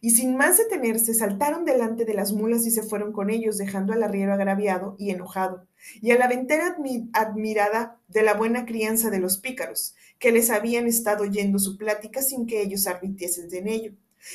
y 0.00 0.10
sin 0.12 0.36
más 0.36 0.56
detenerse 0.56 1.12
saltaron 1.12 1.64
delante 1.64 2.06
de 2.06 2.14
las 2.14 2.32
mulas 2.32 2.66
y 2.66 2.70
se 2.70 2.82
fueron 2.82 3.12
con 3.12 3.28
ellos, 3.28 3.58
dejando 3.58 3.92
al 3.92 4.02
arriero 4.02 4.32
agraviado 4.32 4.96
y 4.98 5.10
enojado, 5.10 5.66
y 6.00 6.10
a 6.12 6.18
la 6.18 6.26
ventera 6.26 6.76
admirada 7.12 8.00
de 8.08 8.22
la 8.22 8.34
buena 8.34 8.64
crianza 8.64 9.10
de 9.10 9.18
los 9.18 9.36
pícaros, 9.36 9.94
que 10.18 10.32
les 10.32 10.48
habían 10.48 10.86
estado 10.86 11.24
oyendo 11.24 11.58
su 11.58 11.76
plática 11.76 12.22
sin 12.22 12.46
que 12.46 12.62
ellos 12.62 12.86
advirtiesen 12.86 13.54
en 13.54 13.68
ello. 13.68 13.92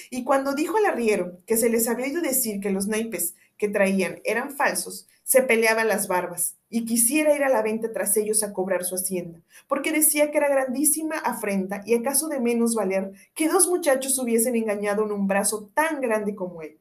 Y 0.10 0.24
cuando 0.24 0.54
dijo 0.54 0.77
al 0.77 0.86
arriero 0.86 1.39
que 1.46 1.58
se 1.58 1.70
les 1.70 1.88
había 1.88 2.06
oído 2.06 2.22
decir 2.22 2.60
que 2.60 2.72
los 2.72 2.88
naipes 2.88 3.36
que 3.58 3.70
traían 3.70 4.20
eran 4.24 4.51
falsos, 4.51 5.08
se 5.24 5.42
peleaba 5.42 5.84
las 5.84 6.08
barbas 6.08 6.56
y 6.70 6.86
quisiera 6.86 7.36
ir 7.36 7.44
a 7.44 7.50
la 7.50 7.63
venta 7.63 7.92
tras 7.92 8.15
ellos 8.15 8.44
a 8.44 8.54
cobrar 8.54 8.86
su 8.86 8.94
hacienda, 8.94 9.42
porque 9.68 9.92
decía 9.92 10.30
que 10.30 10.38
era 10.38 10.50
grandísima 10.50 11.18
afrenta 11.18 11.82
y 11.84 11.96
acaso 11.96 12.27
de 12.27 12.39
menos 12.39 12.75
valer 12.75 13.12
que 13.34 13.50
dos 13.50 13.68
muchachos 13.68 14.20
hubiesen 14.20 14.56
engañado 14.56 15.04
en 15.04 15.12
un 15.12 15.27
brazo 15.27 15.72
tan 15.74 16.00
grande 16.00 16.36
como 16.36 16.62
él. 16.62 16.77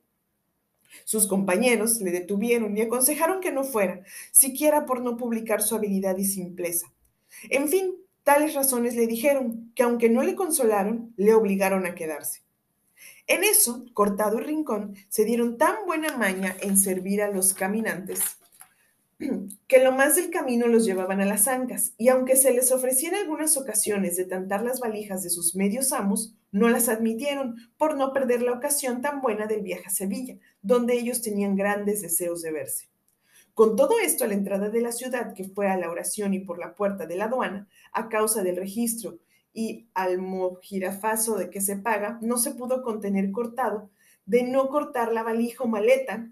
Sus 1.05 1.27
compañeros 1.27 2.03
le 2.03 2.11
detuvieron 2.11 2.77
y 2.77 2.83
aconsejaron 2.83 3.41
que 3.41 3.51
no 3.51 3.65
fuera, 3.65 4.03
siquiera 4.31 4.85
por 4.85 5.01
no 5.01 5.17
publicar 5.17 5.63
su 5.63 5.75
habilidad 5.75 6.17
y 6.19 6.27
simpleza. 6.27 6.93
En 7.49 7.69
fin, 7.69 7.95
tales 8.23 8.55
razones 8.55 8.95
le 8.95 9.07
dijeron 9.07 9.73
que 9.75 9.83
aunque 9.83 10.11
no 10.11 10.23
le 10.23 10.35
consolaron, 10.35 11.15
le 11.17 11.33
obligaron 11.35 11.87
a 11.87 11.95
quedarse. 11.95 12.43
En 13.27 13.43
eso, 13.43 13.87
Cortado 13.95 14.39
y 14.39 14.43
Rincón 14.43 14.95
se 15.09 15.25
dieron 15.25 15.57
tan 15.57 15.87
buena 15.87 16.17
maña 16.17 16.55
en 16.61 16.77
servir 16.77 17.23
a 17.23 17.31
los 17.31 17.55
caminantes 17.55 18.21
que 19.69 19.83
lo 19.83 19.93
más 19.93 20.17
del 20.17 20.31
camino 20.31 20.67
los 20.67 20.85
llevaban 20.85 21.21
a 21.21 21.25
las 21.25 21.49
ancas, 21.49 21.95
y 21.97 22.09
aunque 22.09 22.37
se 22.37 22.53
les 22.53 22.73
ofrecían 22.73 23.15
algunas 23.15 23.57
ocasiones 23.57 24.17
de 24.17 24.25
tantar 24.25 24.63
las 24.63 24.81
valijas 24.81 25.23
de 25.23 25.31
sus 25.31 25.55
medios 25.55 25.93
amos, 25.93 26.35
no 26.53 26.69
las 26.69 26.89
admitieron 26.89 27.57
por 27.79 27.97
no 27.97 28.13
perder 28.13 28.43
la 28.43 28.53
ocasión 28.53 29.01
tan 29.01 29.21
buena 29.21 29.47
del 29.47 29.63
viaje 29.63 29.85
a 29.87 29.91
Sevilla, 29.91 30.37
donde 30.63 30.95
ellos 30.95 31.23
tenían 31.23 31.57
grandes 31.57 32.03
deseos 32.03 32.43
de 32.43 32.53
verse. 32.53 32.89
Con 33.55 33.77
todo 33.77 34.01
esto, 34.01 34.25
a 34.25 34.27
la 34.27 34.35
entrada 34.35 34.69
de 34.69 34.81
la 34.81 34.91
ciudad, 34.91 35.33
que 35.33 35.45
fue 35.45 35.69
a 35.69 35.77
la 35.77 35.89
oración 35.89 36.35
y 36.35 36.41
por 36.41 36.59
la 36.59 36.75
puerta 36.75 37.07
de 37.07 37.17
la 37.17 37.27
aduana, 37.27 37.69
a 37.93 38.09
causa 38.09 38.43
del 38.43 38.57
registro 38.57 39.19
y 39.55 39.89
al 39.95 40.19
mojirafazo 40.19 41.37
de 41.37 41.49
que 41.49 41.61
se 41.61 41.77
paga, 41.77 42.19
no 42.21 42.37
se 42.37 42.51
pudo 42.51 42.83
contener 42.83 43.31
cortado 43.31 43.89
de 44.27 44.43
no 44.43 44.69
cortar 44.69 45.13
la 45.13 45.23
valija 45.23 45.65
o 45.65 45.69
maleta 45.69 46.29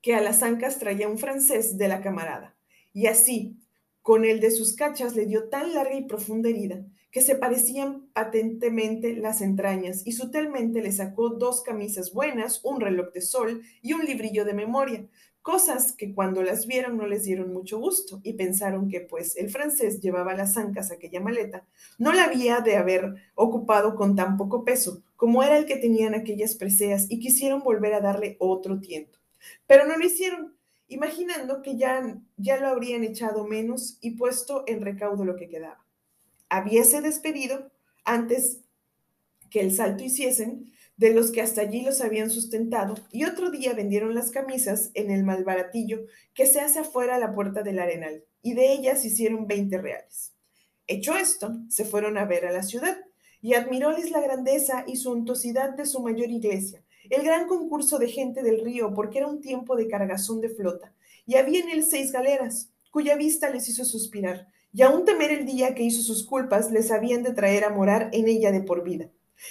que 0.00 0.14
a 0.14 0.20
las 0.20 0.42
ancas 0.42 0.78
traía 0.78 1.08
un 1.08 1.18
francés 1.18 1.76
de 1.76 1.88
la 1.88 2.00
camarada. 2.00 2.56
Y 2.92 3.06
así, 3.06 3.58
con 4.02 4.24
el 4.24 4.40
de 4.40 4.50
sus 4.50 4.74
cachas 4.74 5.14
le 5.14 5.26
dio 5.26 5.48
tan 5.48 5.74
larga 5.74 5.94
y 5.94 6.04
profunda 6.04 6.48
herida 6.48 6.84
que 7.10 7.22
se 7.22 7.34
parecían 7.34 8.08
patentemente 8.12 9.16
las 9.16 9.40
entrañas 9.40 10.06
y 10.06 10.12
sutilmente 10.12 10.80
le 10.80 10.92
sacó 10.92 11.30
dos 11.30 11.60
camisas 11.62 12.12
buenas, 12.12 12.64
un 12.64 12.80
reloj 12.80 13.12
de 13.12 13.20
sol 13.20 13.62
y 13.82 13.94
un 13.94 14.04
librillo 14.04 14.44
de 14.44 14.54
memoria, 14.54 15.06
cosas 15.50 15.92
que 15.92 16.14
cuando 16.14 16.44
las 16.44 16.68
vieron 16.68 16.96
no 16.96 17.08
les 17.08 17.24
dieron 17.24 17.52
mucho 17.52 17.80
gusto 17.80 18.20
y 18.22 18.34
pensaron 18.34 18.88
que 18.88 19.00
pues 19.00 19.36
el 19.36 19.50
francés 19.50 20.00
llevaba 20.00 20.32
las 20.32 20.56
ancas 20.56 20.92
aquella 20.92 21.18
maleta, 21.18 21.66
no 21.98 22.12
la 22.12 22.26
había 22.26 22.60
de 22.60 22.76
haber 22.76 23.16
ocupado 23.34 23.96
con 23.96 24.14
tan 24.14 24.36
poco 24.36 24.64
peso 24.64 25.02
como 25.16 25.42
era 25.42 25.58
el 25.58 25.66
que 25.66 25.76
tenían 25.76 26.14
aquellas 26.14 26.54
preseas 26.54 27.06
y 27.10 27.18
quisieron 27.18 27.64
volver 27.64 27.94
a 27.94 28.00
darle 28.00 28.36
otro 28.38 28.80
tiento. 28.80 29.18
Pero 29.66 29.86
no 29.86 29.96
lo 29.98 30.06
hicieron, 30.06 30.54
imaginando 30.86 31.62
que 31.62 31.76
ya, 31.76 32.16
ya 32.36 32.56
lo 32.58 32.68
habrían 32.68 33.02
echado 33.02 33.44
menos 33.44 33.98
y 34.00 34.12
puesto 34.12 34.62
en 34.68 34.82
recaudo 34.82 35.24
lo 35.24 35.34
que 35.34 35.48
quedaba. 35.48 35.84
Habíase 36.48 37.00
despedido 37.00 37.72
antes 38.04 38.60
que 39.50 39.60
el 39.60 39.74
salto 39.74 40.04
hiciesen 40.04 40.72
de 41.00 41.14
los 41.14 41.30
que 41.30 41.40
hasta 41.40 41.62
allí 41.62 41.80
los 41.80 42.02
habían 42.02 42.28
sustentado, 42.28 42.94
y 43.10 43.24
otro 43.24 43.50
día 43.50 43.72
vendieron 43.72 44.14
las 44.14 44.30
camisas 44.30 44.90
en 44.92 45.10
el 45.10 45.24
malbaratillo 45.24 46.00
que 46.34 46.44
se 46.44 46.60
hace 46.60 46.80
afuera 46.80 47.16
a 47.16 47.18
la 47.18 47.34
puerta 47.34 47.62
del 47.62 47.78
arenal, 47.78 48.22
y 48.42 48.52
de 48.52 48.74
ellas 48.74 49.02
hicieron 49.06 49.46
20 49.46 49.78
reales. 49.78 50.34
Hecho 50.86 51.16
esto, 51.16 51.56
se 51.70 51.86
fueron 51.86 52.18
a 52.18 52.26
ver 52.26 52.44
a 52.44 52.52
la 52.52 52.62
ciudad, 52.62 52.98
y 53.40 53.54
admiróles 53.54 54.10
la 54.10 54.20
grandeza 54.20 54.84
y 54.86 54.96
suntuosidad 54.96 55.70
de 55.74 55.86
su 55.86 56.02
mayor 56.02 56.28
iglesia, 56.28 56.84
el 57.08 57.22
gran 57.22 57.48
concurso 57.48 57.98
de 57.98 58.08
gente 58.08 58.42
del 58.42 58.62
río, 58.62 58.92
porque 58.92 59.20
era 59.20 59.26
un 59.26 59.40
tiempo 59.40 59.76
de 59.76 59.88
cargazón 59.88 60.42
de 60.42 60.50
flota, 60.50 60.92
y 61.24 61.36
había 61.36 61.60
en 61.60 61.70
él 61.70 61.82
seis 61.82 62.12
galeras, 62.12 62.72
cuya 62.90 63.16
vista 63.16 63.48
les 63.48 63.66
hizo 63.70 63.86
suspirar, 63.86 64.48
y 64.70 64.82
aún 64.82 65.06
temer 65.06 65.30
el 65.30 65.46
día 65.46 65.74
que 65.74 65.82
hizo 65.82 66.02
sus 66.02 66.26
culpas 66.26 66.70
les 66.70 66.90
habían 66.90 67.22
de 67.22 67.32
traer 67.32 67.64
a 67.64 67.70
morar 67.70 68.10
en 68.12 68.28
ella 68.28 68.52
de 68.52 68.60
por 68.60 68.84
vida. 68.84 69.08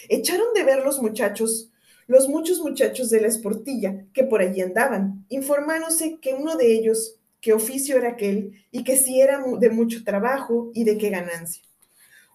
Echaron 0.07 0.53
de 0.53 0.63
ver 0.63 0.83
los 0.83 1.01
muchachos, 1.01 1.71
los 2.07 2.27
muchos 2.27 2.59
muchachos 2.59 3.09
de 3.09 3.21
la 3.21 3.27
esportilla 3.27 4.05
que 4.13 4.23
por 4.23 4.41
allí 4.41 4.61
andaban, 4.61 5.25
informándose 5.29 6.19
que 6.19 6.33
uno 6.33 6.55
de 6.55 6.73
ellos, 6.73 7.15
qué 7.41 7.53
oficio 7.53 7.97
era 7.97 8.09
aquel 8.09 8.63
y 8.71 8.83
que 8.83 8.97
si 8.97 9.21
era 9.21 9.43
de 9.59 9.69
mucho 9.69 10.03
trabajo 10.03 10.71
y 10.73 10.83
de 10.83 10.97
qué 10.97 11.09
ganancia. 11.09 11.63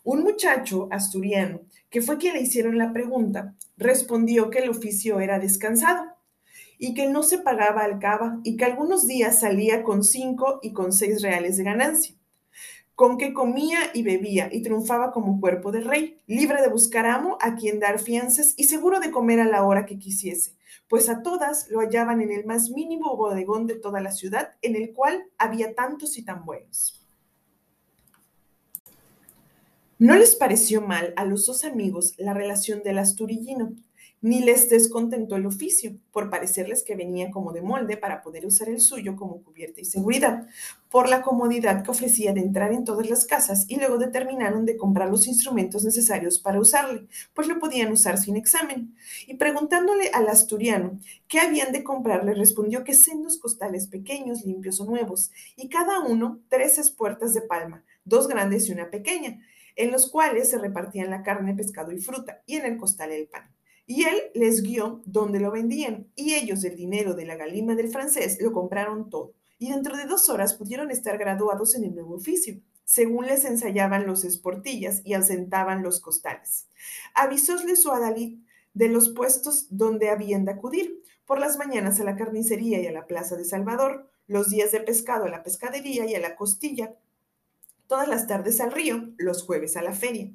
Un 0.02 0.22
muchacho 0.22 0.88
asturiano, 0.90 1.62
que 1.90 2.02
fue 2.02 2.18
quien 2.18 2.34
le 2.34 2.42
hicieron 2.42 2.76
la 2.76 2.92
pregunta, 2.92 3.54
respondió 3.76 4.50
que 4.50 4.58
el 4.58 4.70
oficio 4.70 5.20
era 5.20 5.38
descansado 5.38 6.04
y 6.78 6.94
que 6.94 7.08
no 7.08 7.22
se 7.22 7.38
pagaba 7.38 7.84
al 7.84 7.98
caba 7.98 8.40
y 8.44 8.56
que 8.56 8.64
algunos 8.64 9.06
días 9.06 9.40
salía 9.40 9.82
con 9.82 10.04
cinco 10.04 10.58
y 10.62 10.72
con 10.72 10.92
seis 10.92 11.22
reales 11.22 11.56
de 11.56 11.64
ganancia 11.64 12.14
con 12.94 13.18
que 13.18 13.32
comía 13.32 13.78
y 13.92 14.02
bebía 14.02 14.48
y 14.52 14.62
triunfaba 14.62 15.10
como 15.10 15.40
cuerpo 15.40 15.72
de 15.72 15.80
rey, 15.80 16.20
libre 16.26 16.62
de 16.62 16.68
buscar 16.68 17.06
amo 17.06 17.38
a 17.40 17.56
quien 17.56 17.80
dar 17.80 17.98
fianzas 17.98 18.54
y 18.56 18.64
seguro 18.64 19.00
de 19.00 19.10
comer 19.10 19.40
a 19.40 19.46
la 19.46 19.64
hora 19.64 19.84
que 19.84 19.98
quisiese, 19.98 20.54
pues 20.88 21.08
a 21.08 21.22
todas 21.22 21.68
lo 21.70 21.80
hallaban 21.80 22.20
en 22.20 22.30
el 22.30 22.44
más 22.44 22.70
mínimo 22.70 23.16
bodegón 23.16 23.66
de 23.66 23.74
toda 23.74 24.00
la 24.00 24.12
ciudad, 24.12 24.54
en 24.62 24.76
el 24.76 24.92
cual 24.92 25.24
había 25.38 25.74
tantos 25.74 26.16
y 26.18 26.24
tan 26.24 26.44
buenos. 26.44 27.00
No 29.98 30.16
les 30.16 30.36
pareció 30.36 30.80
mal 30.80 31.14
a 31.16 31.24
los 31.24 31.46
dos 31.46 31.64
amigos 31.64 32.14
la 32.18 32.34
relación 32.34 32.82
del 32.82 32.98
asturillino, 32.98 33.74
ni 34.24 34.40
les 34.40 34.70
descontentó 34.70 35.36
el 35.36 35.44
oficio, 35.44 35.98
por 36.10 36.30
parecerles 36.30 36.82
que 36.82 36.96
venía 36.96 37.30
como 37.30 37.52
de 37.52 37.60
molde 37.60 37.98
para 37.98 38.22
poder 38.22 38.46
usar 38.46 38.70
el 38.70 38.80
suyo 38.80 39.16
como 39.16 39.42
cubierta 39.42 39.82
y 39.82 39.84
seguridad, 39.84 40.46
por 40.88 41.10
la 41.10 41.20
comodidad 41.20 41.84
que 41.84 41.90
ofrecía 41.90 42.32
de 42.32 42.40
entrar 42.40 42.72
en 42.72 42.84
todas 42.84 43.10
las 43.10 43.26
casas 43.26 43.66
y 43.68 43.76
luego 43.76 43.98
determinaron 43.98 44.64
de 44.64 44.78
comprar 44.78 45.10
los 45.10 45.26
instrumentos 45.26 45.84
necesarios 45.84 46.38
para 46.38 46.58
usarle, 46.58 47.06
pues 47.34 47.48
lo 47.48 47.58
podían 47.58 47.92
usar 47.92 48.16
sin 48.16 48.36
examen. 48.36 48.96
Y 49.26 49.34
preguntándole 49.34 50.08
al 50.14 50.26
asturiano 50.28 50.98
qué 51.28 51.40
habían 51.40 51.70
de 51.72 51.84
comprarle, 51.84 52.32
respondió 52.32 52.82
que 52.82 52.94
sendos 52.94 53.36
costales 53.36 53.88
pequeños, 53.88 54.46
limpios 54.46 54.80
o 54.80 54.86
nuevos, 54.86 55.32
y 55.54 55.68
cada 55.68 56.00
uno 56.00 56.40
tres 56.48 56.78
espuertas 56.78 57.34
de 57.34 57.42
palma, 57.42 57.84
dos 58.06 58.26
grandes 58.26 58.70
y 58.70 58.72
una 58.72 58.88
pequeña, 58.88 59.42
en 59.76 59.92
los 59.92 60.10
cuales 60.10 60.48
se 60.48 60.56
repartían 60.56 61.10
la 61.10 61.22
carne, 61.22 61.54
pescado 61.54 61.92
y 61.92 61.98
fruta, 61.98 62.40
y 62.46 62.56
en 62.56 62.64
el 62.64 62.78
costal 62.78 63.12
el 63.12 63.26
pan. 63.26 63.53
Y 63.86 64.04
él 64.04 64.16
les 64.34 64.62
guió 64.62 65.02
donde 65.04 65.40
lo 65.40 65.50
vendían, 65.50 66.08
y 66.16 66.34
ellos 66.34 66.64
el 66.64 66.76
dinero 66.76 67.14
de 67.14 67.26
la 67.26 67.36
galima 67.36 67.74
del 67.74 67.88
francés 67.88 68.38
lo 68.40 68.52
compraron 68.52 69.10
todo, 69.10 69.34
y 69.58 69.70
dentro 69.70 69.96
de 69.96 70.06
dos 70.06 70.28
horas 70.28 70.54
pudieron 70.54 70.90
estar 70.90 71.18
graduados 71.18 71.74
en 71.74 71.84
el 71.84 71.94
nuevo 71.94 72.14
oficio, 72.14 72.60
según 72.84 73.26
les 73.26 73.44
ensayaban 73.44 74.06
los 74.06 74.24
esportillas 74.24 75.02
y 75.04 75.14
asentaban 75.14 75.82
los 75.82 76.00
costales. 76.00 76.66
Avisósle 77.14 77.76
su 77.76 77.90
adalid 77.90 78.38
de 78.72 78.88
los 78.88 79.10
puestos 79.10 79.68
donde 79.70 80.10
habían 80.10 80.44
de 80.44 80.52
acudir, 80.52 81.02
por 81.26 81.38
las 81.38 81.56
mañanas 81.56 82.00
a 82.00 82.04
la 82.04 82.16
carnicería 82.16 82.80
y 82.80 82.86
a 82.86 82.92
la 82.92 83.06
plaza 83.06 83.36
de 83.36 83.44
Salvador, 83.44 84.10
los 84.26 84.50
días 84.50 84.72
de 84.72 84.80
pescado 84.80 85.24
a 85.24 85.30
la 85.30 85.42
pescadería 85.42 86.06
y 86.06 86.14
a 86.14 86.20
la 86.20 86.36
costilla, 86.36 86.94
todas 87.86 88.08
las 88.08 88.26
tardes 88.26 88.60
al 88.60 88.72
río, 88.72 89.10
los 89.16 89.42
jueves 89.42 89.76
a 89.76 89.82
la 89.82 89.92
feria. 89.92 90.30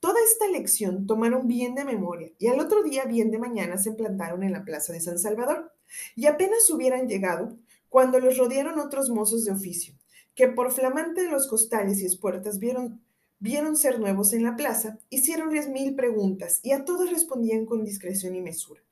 Toda 0.00 0.18
esta 0.24 0.46
lección 0.48 1.06
tomaron 1.06 1.48
bien 1.48 1.74
de 1.74 1.84
memoria 1.84 2.30
y 2.38 2.46
al 2.48 2.60
otro 2.60 2.82
día 2.82 3.04
bien 3.04 3.30
de 3.30 3.38
mañana 3.38 3.78
se 3.78 3.92
plantaron 3.92 4.42
en 4.42 4.52
la 4.52 4.64
plaza 4.64 4.92
de 4.92 5.00
San 5.00 5.18
Salvador. 5.18 5.72
Y 6.14 6.26
apenas 6.26 6.68
hubieran 6.70 7.08
llegado 7.08 7.56
cuando 7.88 8.20
los 8.20 8.36
rodearon 8.36 8.78
otros 8.78 9.10
mozos 9.10 9.44
de 9.44 9.52
oficio, 9.52 9.94
que 10.34 10.48
por 10.48 10.72
flamante 10.72 11.22
de 11.22 11.30
los 11.30 11.48
costales 11.48 12.00
y 12.00 12.06
espuertas 12.06 12.58
vieron, 12.58 13.02
vieron 13.38 13.76
ser 13.76 13.98
nuevos 13.98 14.32
en 14.32 14.44
la 14.44 14.56
plaza, 14.56 14.98
hicieronles 15.10 15.68
mil 15.68 15.94
preguntas 15.94 16.60
y 16.62 16.72
a 16.72 16.84
todos 16.84 17.10
respondían 17.10 17.66
con 17.66 17.84
discreción 17.84 18.36
y 18.36 18.42
mesura. 18.42 18.82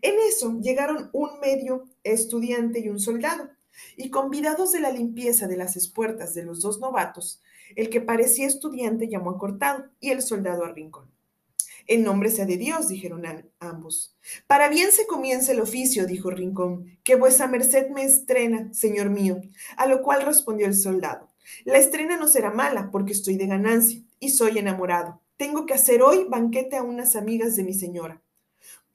En 0.00 0.14
eso 0.28 0.58
llegaron 0.60 1.10
un 1.12 1.38
medio 1.40 1.84
estudiante 2.02 2.80
y 2.80 2.88
un 2.88 2.98
soldado, 2.98 3.50
y 3.96 4.10
convidados 4.10 4.72
de 4.72 4.80
la 4.80 4.90
limpieza 4.90 5.46
de 5.46 5.56
las 5.56 5.76
espuertas 5.76 6.34
de 6.34 6.44
los 6.44 6.62
dos 6.62 6.80
novatos, 6.80 7.42
el 7.74 7.90
que 7.90 8.00
parecía 8.00 8.46
estudiante 8.46 9.08
llamó 9.08 9.30
a 9.30 9.38
Cortado 9.38 9.86
y 10.00 10.10
el 10.10 10.22
soldado 10.22 10.64
a 10.64 10.72
Rincón. 10.72 11.10
En 11.88 12.02
nombre 12.02 12.30
sea 12.30 12.46
de 12.46 12.56
Dios, 12.56 12.88
dijeron 12.88 13.22
ambos. 13.60 14.16
Para 14.48 14.68
bien 14.68 14.90
se 14.90 15.06
comienza 15.06 15.52
el 15.52 15.60
oficio, 15.60 16.06
dijo 16.06 16.30
Rincón, 16.30 16.98
que 17.04 17.14
vuesa 17.14 17.46
merced 17.46 17.90
me 17.90 18.02
estrena, 18.02 18.72
señor 18.72 19.10
mío. 19.10 19.40
A 19.76 19.86
lo 19.86 20.02
cual 20.02 20.22
respondió 20.22 20.66
el 20.66 20.74
soldado. 20.74 21.28
La 21.64 21.78
estrena 21.78 22.16
no 22.16 22.26
será 22.26 22.50
mala, 22.50 22.90
porque 22.90 23.12
estoy 23.12 23.36
de 23.36 23.46
ganancia 23.46 24.02
y 24.18 24.30
soy 24.30 24.58
enamorado. 24.58 25.20
Tengo 25.36 25.64
que 25.64 25.74
hacer 25.74 26.02
hoy 26.02 26.26
banquete 26.28 26.76
a 26.76 26.82
unas 26.82 27.14
amigas 27.14 27.54
de 27.54 27.62
mi 27.62 27.74
señora. 27.74 28.20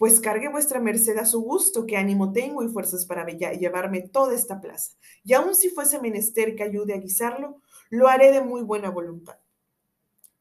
Pues 0.02 0.20
cargue 0.20 0.50
vuestra 0.50 0.80
merced 0.80 1.16
a 1.20 1.28
su 1.28 1.42
gusto, 1.42 1.86
que 1.86 1.96
ánimo 1.96 2.34
tengo 2.34 2.64
y 2.64 2.70
fuerzas 2.70 3.06
para 3.06 3.24
llevarme 3.28 4.02
toda 4.02 4.34
esta 4.34 4.60
plaza. 4.60 4.94
Y 5.24 5.34
aun 5.34 5.54
si 5.54 5.70
fuese 5.70 6.02
menester 6.02 6.56
que 6.56 6.64
ayude 6.64 6.96
a 6.96 6.98
guisarlo, 6.98 7.62
lo 7.92 8.08
haré 8.08 8.32
de 8.32 8.42
muy 8.42 8.64
buena 8.64 8.90
voluntad. 8.90 9.38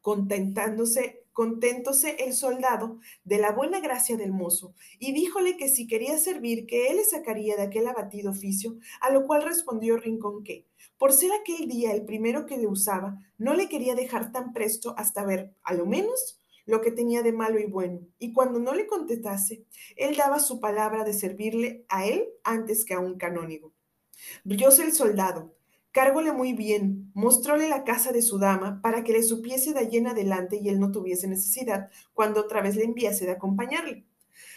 Contentándose, 0.00 1.26
contentóse 1.34 2.24
el 2.24 2.32
soldado 2.32 3.00
de 3.24 3.36
la 3.36 3.52
buena 3.52 3.80
gracia 3.80 4.16
del 4.16 4.32
mozo, 4.32 4.72
y 4.98 5.12
díjole 5.12 5.58
que 5.58 5.68
si 5.68 5.86
quería 5.86 6.16
servir, 6.16 6.64
que 6.64 6.86
él 6.86 6.96
le 6.96 7.04
sacaría 7.04 7.54
de 7.56 7.64
aquel 7.64 7.86
abatido 7.86 8.30
oficio, 8.30 8.78
a 9.02 9.12
lo 9.12 9.26
cual 9.26 9.42
respondió 9.42 9.98
Rincón 9.98 10.42
que, 10.42 10.64
por 10.96 11.12
ser 11.12 11.32
aquel 11.38 11.68
día 11.68 11.92
el 11.92 12.06
primero 12.06 12.46
que 12.46 12.56
le 12.56 12.66
usaba, 12.66 13.18
no 13.36 13.52
le 13.52 13.68
quería 13.68 13.94
dejar 13.94 14.32
tan 14.32 14.54
presto 14.54 14.94
hasta 14.96 15.22
ver, 15.22 15.54
a 15.62 15.74
lo 15.74 15.84
menos, 15.84 16.39
lo 16.70 16.80
que 16.80 16.90
tenía 16.90 17.22
de 17.22 17.32
malo 17.32 17.58
y 17.58 17.66
bueno, 17.66 18.00
y 18.18 18.32
cuando 18.32 18.58
no 18.58 18.74
le 18.74 18.86
contestase, 18.86 19.64
él 19.96 20.16
daba 20.16 20.38
su 20.38 20.60
palabra 20.60 21.04
de 21.04 21.12
servirle 21.12 21.84
a 21.88 22.06
él 22.06 22.28
antes 22.44 22.84
que 22.84 22.94
a 22.94 23.00
un 23.00 23.18
canónigo. 23.18 23.72
Rióse 24.44 24.84
el 24.84 24.92
soldado, 24.92 25.54
Cárgole 25.92 26.30
muy 26.30 26.52
bien, 26.52 27.10
mostróle 27.14 27.68
la 27.68 27.82
casa 27.82 28.12
de 28.12 28.22
su 28.22 28.38
dama 28.38 28.80
para 28.80 29.02
que 29.02 29.12
le 29.12 29.24
supiese 29.24 29.72
de 29.72 29.80
allí 29.80 29.96
en 29.98 30.06
adelante 30.06 30.56
y 30.56 30.68
él 30.68 30.78
no 30.78 30.92
tuviese 30.92 31.26
necesidad 31.26 31.90
cuando 32.14 32.40
otra 32.40 32.62
vez 32.62 32.76
le 32.76 32.84
enviase 32.84 33.26
de 33.26 33.32
acompañarle. 33.32 34.04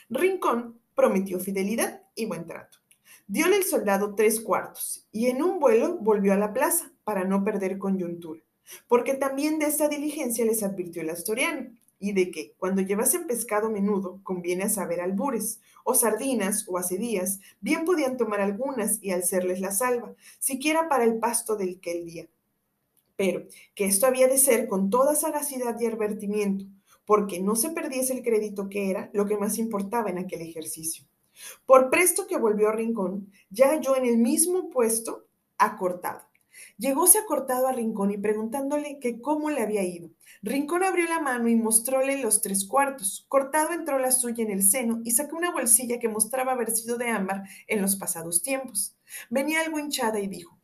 Rincón 0.10 0.79
prometió 0.93 1.39
fidelidad 1.39 2.03
y 2.13 2.25
buen 2.25 2.46
trato. 2.46 2.77
Diole 3.25 3.58
el 3.58 3.63
soldado 3.63 4.13
tres 4.13 4.41
cuartos 4.41 5.08
y 5.12 5.25
en 5.25 5.41
un 5.41 5.60
vuelo 5.60 5.98
volvió 6.00 6.34
a 6.34 6.38
la 6.38 6.53
plaza 6.53 6.91
para 7.03 7.24
no 7.24 7.43
perder 7.43 7.79
coyuntura, 7.79 8.41
porque 8.88 9.15
también 9.15 9.58
de 9.58 9.65
esta 9.65 9.88
diligencia 9.88 10.46
les 10.46 10.62
advirtió 10.62 11.01
el 11.01 11.10
asturiano 11.10 11.72
y 12.03 12.12
de 12.12 12.31
que 12.31 12.53
cuando 12.57 12.81
llevasen 12.81 13.27
pescado 13.27 13.69
menudo 13.69 14.19
conviene 14.24 14.69
saber 14.69 15.00
albures, 15.00 15.62
o 15.86 15.95
sardinas 15.95 16.65
o 16.67 16.77
acedías, 16.77 17.39
bien 17.62 17.86
podían 17.86 18.17
tomar 18.17 18.41
algunas 18.41 19.01
y 19.01 19.12
alcerles 19.12 19.62
la 19.62 19.72
salva, 19.72 20.13
siquiera 20.38 20.89
para 20.89 21.05
el 21.05 21.17
pasto 21.19 21.55
del 21.55 21.79
que 21.79 21.93
el 21.93 22.05
día. 22.05 22.27
Pero 23.15 23.45
que 23.74 23.86
esto 23.86 24.05
había 24.05 24.27
de 24.27 24.38
ser 24.38 24.67
con 24.67 24.89
toda 24.89 25.15
sagacidad 25.15 25.79
y 25.79 25.86
advertimiento, 25.86 26.65
porque 27.05 27.39
no 27.39 27.55
se 27.55 27.69
perdiese 27.69 28.12
el 28.12 28.22
crédito 28.22 28.67
que 28.67 28.89
era 28.89 29.10
lo 29.13 29.25
que 29.25 29.38
más 29.38 29.57
importaba 29.57 30.10
en 30.10 30.17
aquel 30.17 30.41
ejercicio. 30.41 31.06
Por 31.65 31.89
presto 31.89 32.28
que 32.28 32.38
volvió 32.38 32.67
a 32.67 32.73
Rincón, 32.73 33.32
ya 33.49 33.69
halló 33.69 33.95
en 33.95 34.04
el 34.04 34.17
mismo 34.17 34.69
puesto 34.69 35.25
acortado 35.58 36.33
Llegóse 36.78 37.18
acortado 37.18 37.68
a 37.68 37.72
Rincón 37.72 38.12
y 38.12 38.18
preguntándole 38.18 39.00
que 39.00 39.22
cómo 39.22 39.50
le 39.50 39.62
había 39.62 39.84
ido. 39.84 40.10
Rincón 40.42 40.84
abrió 40.84 41.08
la 41.08 41.20
mano 41.20 41.48
y 41.48 41.56
mostróle 41.56 42.22
los 42.22 42.42
tres 42.42 42.66
cuartos. 42.66 43.26
Cortado 43.30 43.74
entró 43.74 44.00
la 44.00 44.12
suya 44.12 44.44
en 44.44 44.52
el 44.52 44.63
seno 44.63 45.02
y 45.04 45.12
sacó 45.12 45.38
una 45.38 45.52
bolsilla 45.52 46.00
que 46.00 46.10
mostraba 46.10 46.54
haber 46.54 46.72
sido 46.72 46.98
de 46.98 47.10
ámbar 47.10 47.44
en 47.68 47.82
los 47.82 47.96
pasados 47.96 48.42
tiempos. 48.42 48.96
Venía 49.30 49.62
algo 49.62 49.80
hinchada 49.80 50.20
y 50.20 50.28
dijo, 50.28 50.60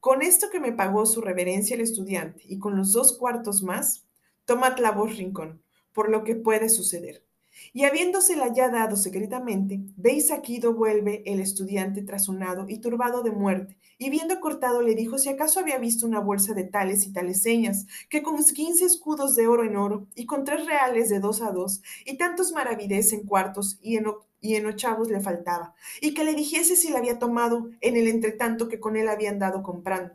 con 0.00 0.22
esto 0.22 0.50
que 0.50 0.60
me 0.60 0.72
pagó 0.72 1.04
su 1.04 1.20
reverencia 1.20 1.74
el 1.74 1.80
estudiante 1.80 2.42
y 2.44 2.58
con 2.58 2.76
los 2.76 2.92
dos 2.92 3.18
cuartos 3.18 3.62
más, 3.62 4.06
tomad 4.44 4.78
la 4.78 4.92
voz, 4.92 5.16
Rincón, 5.16 5.62
por 5.92 6.10
lo 6.10 6.22
que 6.22 6.36
puede 6.36 6.68
suceder. 6.68 7.25
Y 7.72 7.84
habiéndosela 7.84 8.52
ya 8.52 8.68
dado 8.68 8.96
secretamente, 8.96 9.80
veis 9.96 10.30
aquí 10.30 10.58
do 10.58 10.74
vuelve 10.74 11.22
el 11.26 11.40
estudiante 11.40 12.02
trasonado 12.02 12.66
y 12.68 12.78
turbado 12.78 13.22
de 13.22 13.30
muerte, 13.30 13.76
y 13.98 14.10
viendo 14.10 14.40
cortado 14.40 14.82
le 14.82 14.94
dijo 14.94 15.18
si 15.18 15.28
acaso 15.28 15.60
había 15.60 15.78
visto 15.78 16.06
una 16.06 16.20
bolsa 16.20 16.54
de 16.54 16.64
tales 16.64 17.06
y 17.06 17.12
tales 17.12 17.42
señas, 17.42 17.86
que 18.08 18.22
con 18.22 18.36
quince 18.44 18.84
escudos 18.84 19.34
de 19.34 19.46
oro 19.46 19.64
en 19.64 19.76
oro, 19.76 20.06
y 20.14 20.26
con 20.26 20.44
tres 20.44 20.66
reales 20.66 21.08
de 21.08 21.20
dos 21.20 21.42
a 21.42 21.50
dos, 21.50 21.82
y 22.04 22.16
tantos 22.18 22.52
maravides 22.52 23.12
en 23.12 23.26
cuartos 23.26 23.78
y 23.80 23.96
en, 23.96 24.66
ochavos 24.66 25.10
le 25.10 25.20
faltaba, 25.20 25.74
y 26.00 26.14
que 26.14 26.24
le 26.24 26.34
dijese 26.34 26.76
si 26.76 26.90
la 26.90 26.98
había 26.98 27.18
tomado 27.18 27.70
en 27.80 27.96
el 27.96 28.08
entretanto 28.08 28.68
que 28.68 28.80
con 28.80 28.96
él 28.96 29.08
habían 29.08 29.38
dado 29.38 29.62
comprando. 29.62 30.14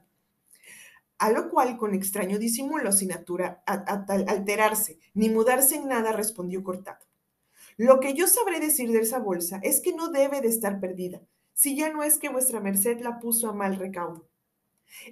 A 1.18 1.32
lo 1.32 1.50
cual, 1.52 1.78
con 1.78 1.94
extraño 1.94 2.40
disimulo, 2.40 2.92
sin 2.92 3.12
alterarse, 3.14 4.98
ni 5.14 5.30
mudarse 5.30 5.76
en 5.76 5.88
nada, 5.88 6.14
respondió 6.14 6.64
cortado. 6.64 7.11
Lo 7.78 8.00
que 8.00 8.14
yo 8.14 8.28
sabré 8.28 8.60
decir 8.60 8.92
de 8.92 9.00
esa 9.00 9.20
bolsa 9.20 9.60
es 9.64 9.82
que 9.82 9.94
no 9.94 10.10
debe 10.10 10.42
de 10.42 10.48
estar 10.48 10.80
perdida, 10.80 11.22
si 11.54 11.76
ya 11.76 11.92
no 11.92 12.04
es 12.04 12.18
que 12.18 12.30
vuestra 12.30 12.60
merced 12.60 13.00
la 13.02 13.20
puso 13.20 13.50
a 13.50 13.54
mal 13.54 13.78
recaudo. 13.78 14.28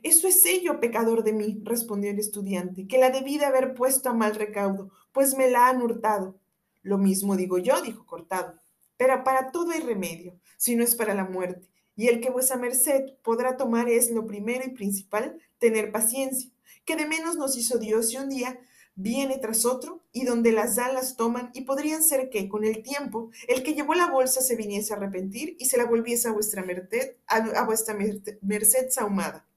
Eso 0.03 0.27
es 0.27 0.45
ello, 0.45 0.79
pecador 0.79 1.23
de 1.23 1.33
mí, 1.33 1.61
respondió 1.63 2.11
el 2.11 2.19
estudiante, 2.19 2.87
que 2.87 2.97
la 2.97 3.09
debí 3.09 3.37
de 3.37 3.45
haber 3.45 3.73
puesto 3.73 4.09
a 4.09 4.13
mal 4.13 4.35
recaudo, 4.35 4.91
pues 5.11 5.35
me 5.35 5.49
la 5.49 5.69
han 5.69 5.81
hurtado. 5.81 6.39
Lo 6.81 6.97
mismo 6.97 7.35
digo 7.35 7.57
yo, 7.57 7.81
dijo 7.81 8.05
Cortado, 8.05 8.59
pero 8.97 9.23
para 9.23 9.51
todo 9.51 9.71
hay 9.71 9.81
remedio, 9.81 10.39
si 10.57 10.75
no 10.75 10.83
es 10.83 10.95
para 10.95 11.13
la 11.13 11.25
muerte, 11.25 11.67
y 11.95 12.07
el 12.07 12.19
que 12.19 12.29
vuesa 12.29 12.57
merced 12.57 13.13
podrá 13.23 13.57
tomar 13.57 13.89
es 13.89 14.11
lo 14.11 14.25
primero 14.25 14.63
y 14.65 14.71
principal, 14.71 15.39
tener 15.57 15.91
paciencia, 15.91 16.49
que 16.85 16.95
de 16.95 17.05
menos 17.05 17.35
nos 17.35 17.57
hizo 17.57 17.77
Dios 17.77 18.13
y 18.13 18.17
un 18.17 18.29
día 18.29 18.59
viene 19.01 19.37
tras 19.37 19.65
otro 19.65 20.03
y 20.11 20.25
donde 20.25 20.51
las 20.51 20.77
alas 20.77 21.15
toman 21.15 21.51
y 21.53 21.61
podrían 21.61 22.03
ser 22.03 22.29
que 22.29 22.49
con 22.49 22.65
el 22.65 22.83
tiempo 22.83 23.31
el 23.47 23.63
que 23.63 23.73
llevó 23.73 23.93
la 23.93 24.11
bolsa 24.11 24.41
se 24.41 24.57
viniese 24.57 24.93
a 24.93 24.97
arrepentir 24.97 25.55
y 25.57 25.67
se 25.67 25.77
la 25.77 25.85
volviese 25.85 26.27
a 26.27 26.33
vuestra 26.33 26.63
merced, 26.63 27.15
a, 27.25 27.63
vuestra 27.63 27.97
merced 28.41 28.89
saumada. 28.89 29.47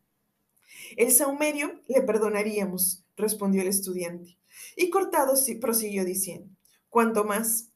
El 0.96 1.10
saumerio 1.10 1.80
le 1.88 2.02
perdonaríamos, 2.02 3.04
respondió 3.16 3.62
el 3.62 3.68
estudiante. 3.68 4.38
Y 4.76 4.90
cortado 4.90 5.34
prosiguió 5.60 6.04
diciendo, 6.04 6.48
cuanto 6.88 7.24
más 7.24 7.70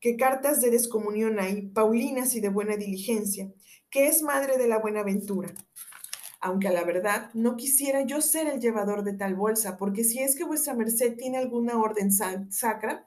que 0.00 0.16
cartas 0.16 0.62
de 0.62 0.70
descomunión 0.70 1.38
hay, 1.38 1.68
paulinas 1.68 2.34
y 2.34 2.40
de 2.40 2.48
buena 2.48 2.78
diligencia, 2.78 3.52
que 3.90 4.06
es 4.06 4.22
madre 4.22 4.56
de 4.56 4.68
la 4.68 4.78
buena 4.78 5.02
ventura 5.02 5.52
aunque 6.40 6.68
a 6.68 6.72
la 6.72 6.84
verdad 6.84 7.30
no 7.34 7.56
quisiera 7.56 8.02
yo 8.02 8.20
ser 8.22 8.46
el 8.46 8.60
llevador 8.60 9.04
de 9.04 9.12
tal 9.12 9.34
bolsa, 9.34 9.76
porque 9.76 10.04
si 10.04 10.20
es 10.20 10.34
que 10.34 10.44
vuestra 10.44 10.74
merced 10.74 11.16
tiene 11.16 11.38
alguna 11.38 11.78
orden 11.78 12.10
sacra, 12.10 13.06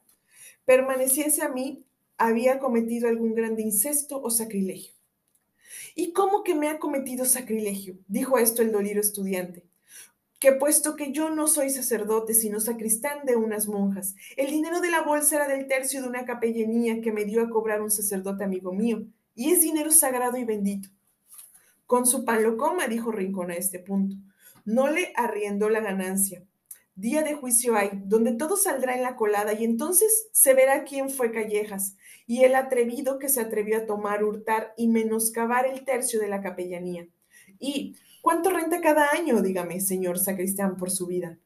permaneciese 0.66 1.42
a 1.42 1.50
mí, 1.50 1.84
había 2.18 2.60
cometido 2.60 3.10
algún 3.10 3.34
grande 3.34 3.64
incesto 3.64 4.22
o 4.22 4.30
sacrilegio. 4.30 4.94
¿Y 5.96 6.14
cómo 6.14 6.44
que 6.44 6.56
me 6.56 6.70
ha 6.70 6.80
cometido 6.80 7.26
sacrilegio? 7.26 7.98
Dijo 8.08 8.38
esto 8.38 8.62
el 8.62 8.72
dolido 8.72 9.02
estudiante. 9.02 9.66
Que 10.40 10.52
puesto 10.52 10.96
que 10.96 11.12
yo 11.12 11.30
no 11.30 11.48
soy 11.48 11.70
sacerdote, 11.70 12.34
sino 12.34 12.60
sacristán 12.60 13.26
de 13.26 13.36
unas 13.36 13.68
monjas, 13.68 14.16
el 14.36 14.52
dinero 14.52 14.82
de 14.82 14.92
la 14.92 15.02
bolsa 15.02 15.38
era 15.38 15.48
del 15.48 15.68
tercio 15.68 16.02
de 16.02 16.10
una 16.10 16.26
capellanía 16.26 17.02
que 17.02 17.12
me 17.12 17.26
dio 17.26 17.42
a 17.42 17.50
cobrar 17.50 17.82
un 17.82 17.92
sacerdote 17.92 18.44
amigo 18.44 18.74
mío, 18.74 19.06
y 19.36 19.52
es 19.52 19.62
dinero 19.62 19.92
sagrado 19.92 20.38
y 20.38 20.44
bendito. 20.44 20.90
Con 21.94 22.08
su 22.08 22.26
pan 22.26 22.42
lo 22.42 22.58
coma, 22.58 22.88
dijo 22.88 23.12
Rincón 23.12 23.52
a 23.52 23.54
este 23.54 23.78
punto. 23.78 24.16
No 24.66 24.90
le 24.90 25.14
arriendó 25.16 25.70
la 25.70 25.80
ganancia. 25.80 26.44
Día 26.96 27.22
de 27.22 27.36
juicio 27.36 27.76
hay, 27.76 28.02
donde 28.06 28.34
todo 28.34 28.58
saldrá 28.58 28.96
en 28.96 29.04
la 29.04 29.16
colada 29.16 29.54
y 29.54 29.64
entonces 29.64 30.28
se 30.32 30.56
verá 30.56 30.86
quién 30.86 31.12
fue 31.12 31.32
Callejas 31.32 31.96
y 32.26 32.46
el 32.46 32.56
atrevido 32.56 33.20
que 33.20 33.30
se 33.30 33.42
atrevió 33.42 33.78
a 33.78 33.86
tomar, 33.86 34.24
hurtar 34.24 34.74
y 34.76 34.88
menoscabar 34.88 35.68
el 35.68 35.86
tercio 35.86 36.20
de 36.20 36.30
la 36.30 36.42
capellanía. 36.42 37.08
¿Y 37.60 37.96
cuánto 38.24 38.50
renta 38.50 38.82
cada 38.82 39.12
año, 39.12 39.44
dígame, 39.44 39.80
señor 39.80 40.18
sacristán, 40.18 40.78
por 40.78 40.90
su 40.90 41.06
vida? 41.06 41.38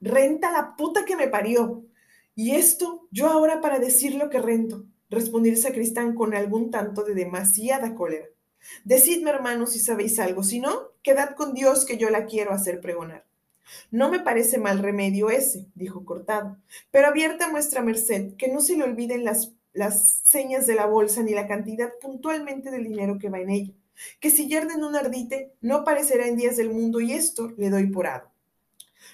Renta 0.00 0.52
la 0.52 0.74
puta 0.74 1.04
que 1.04 1.16
me 1.16 1.28
parió. 1.28 1.84
Y 2.34 2.52
esto, 2.52 3.08
yo 3.10 3.28
ahora 3.28 3.60
para 3.60 3.78
decir 3.78 4.14
lo 4.14 4.30
que 4.30 4.40
rento, 4.40 4.86
respondió 5.10 5.52
el 5.52 5.58
sacristán 5.58 6.14
con 6.14 6.34
algún 6.34 6.70
tanto 6.70 7.04
de 7.04 7.12
demasiada 7.12 7.94
cólera. 7.94 8.28
Decidme, 8.84 9.30
hermanos, 9.30 9.72
si 9.72 9.78
sabéis 9.78 10.18
algo, 10.18 10.42
si 10.42 10.60
no, 10.60 10.92
quedad 11.02 11.34
con 11.34 11.54
Dios 11.54 11.84
que 11.84 11.96
yo 11.96 12.10
la 12.10 12.26
quiero 12.26 12.52
hacer 12.52 12.80
pregonar. 12.80 13.24
No 13.90 14.10
me 14.10 14.20
parece 14.20 14.58
mal 14.58 14.78
remedio 14.78 15.30
ese, 15.30 15.66
dijo 15.74 16.04
Cortado, 16.04 16.58
pero 16.90 17.08
abierta 17.08 17.50
vuestra 17.50 17.82
merced, 17.82 18.34
que 18.36 18.48
no 18.48 18.60
se 18.60 18.76
le 18.76 18.84
olviden 18.84 19.24
las, 19.24 19.52
las 19.72 20.20
señas 20.24 20.66
de 20.66 20.74
la 20.74 20.86
bolsa 20.86 21.22
ni 21.22 21.32
la 21.32 21.46
cantidad 21.46 21.92
puntualmente 22.00 22.70
del 22.70 22.84
dinero 22.84 23.18
que 23.18 23.30
va 23.30 23.40
en 23.40 23.50
ella, 23.50 23.72
que 24.20 24.30
si 24.30 24.48
yerden 24.48 24.84
un 24.84 24.96
ardite, 24.96 25.52
no 25.60 25.84
parecerá 25.84 26.26
en 26.26 26.36
días 26.36 26.56
del 26.56 26.70
mundo 26.70 27.00
y 27.00 27.12
esto 27.12 27.52
le 27.56 27.70
doy 27.70 27.86
por 27.86 28.06
hado. 28.06 28.30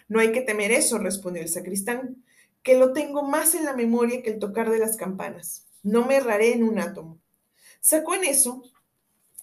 No 0.08 0.20
hay 0.20 0.32
que 0.32 0.40
temer 0.40 0.72
eso, 0.72 0.98
respondió 0.98 1.42
el 1.42 1.48
sacristán, 1.48 2.24
que 2.62 2.76
lo 2.76 2.92
tengo 2.92 3.22
más 3.22 3.54
en 3.54 3.64
la 3.64 3.74
memoria 3.74 4.22
que 4.22 4.30
el 4.30 4.38
tocar 4.38 4.70
de 4.70 4.78
las 4.78 4.96
campanas. 4.96 5.66
No 5.82 6.04
me 6.04 6.16
erraré 6.16 6.52
en 6.52 6.64
un 6.64 6.78
átomo. 6.78 7.18
Sacó 7.80 8.14
en 8.14 8.24
eso 8.24 8.62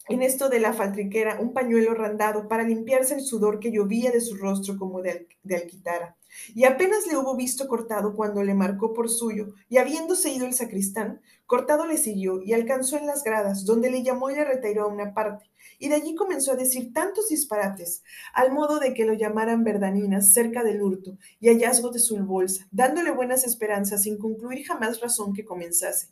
en 0.09 0.21
esto 0.21 0.47
de 0.47 0.59
la 0.59 0.73
faltriquera 0.73 1.39
un 1.41 1.53
pañuelo 1.53 1.93
randado 1.93 2.47
para 2.47 2.63
limpiarse 2.63 3.15
el 3.15 3.21
sudor 3.21 3.59
que 3.59 3.71
llovía 3.71 4.11
de 4.11 4.21
su 4.21 4.35
rostro 4.35 4.77
como 4.77 5.01
de, 5.01 5.27
alquitara. 5.53 6.15
Y 6.55 6.63
apenas 6.65 7.07
le 7.07 7.17
hubo 7.17 7.35
visto 7.35 7.67
cortado 7.67 8.15
cuando 8.15 8.43
le 8.43 8.53
marcó 8.53 8.93
por 8.93 9.09
suyo, 9.09 9.53
y 9.69 9.77
habiéndose 9.77 10.31
ido 10.31 10.45
el 10.45 10.53
sacristán, 10.53 11.21
cortado 11.45 11.85
le 11.85 11.97
siguió 11.97 12.41
y 12.41 12.53
alcanzó 12.53 12.97
en 12.97 13.05
las 13.05 13.23
gradas, 13.23 13.65
donde 13.65 13.89
le 13.89 14.03
llamó 14.03 14.29
y 14.29 14.35
le 14.35 14.45
retiró 14.45 14.83
a 14.83 14.87
una 14.87 15.13
parte, 15.13 15.49
y 15.79 15.89
de 15.89 15.95
allí 15.95 16.15
comenzó 16.15 16.53
a 16.53 16.57
decir 16.57 16.93
tantos 16.93 17.29
disparates, 17.29 18.03
al 18.33 18.53
modo 18.53 18.79
de 18.79 18.93
que 18.93 19.05
lo 19.05 19.13
llamaran 19.13 19.63
verdaninas 19.63 20.31
cerca 20.31 20.63
del 20.63 20.81
hurto 20.81 21.17
y 21.39 21.49
hallazgo 21.49 21.89
de 21.91 21.99
su 21.99 22.17
bolsa, 22.17 22.67
dándole 22.71 23.11
buenas 23.11 23.45
esperanzas 23.45 24.03
sin 24.03 24.17
concluir 24.17 24.65
jamás 24.65 25.01
razón 25.01 25.33
que 25.33 25.45
comenzase, 25.45 26.09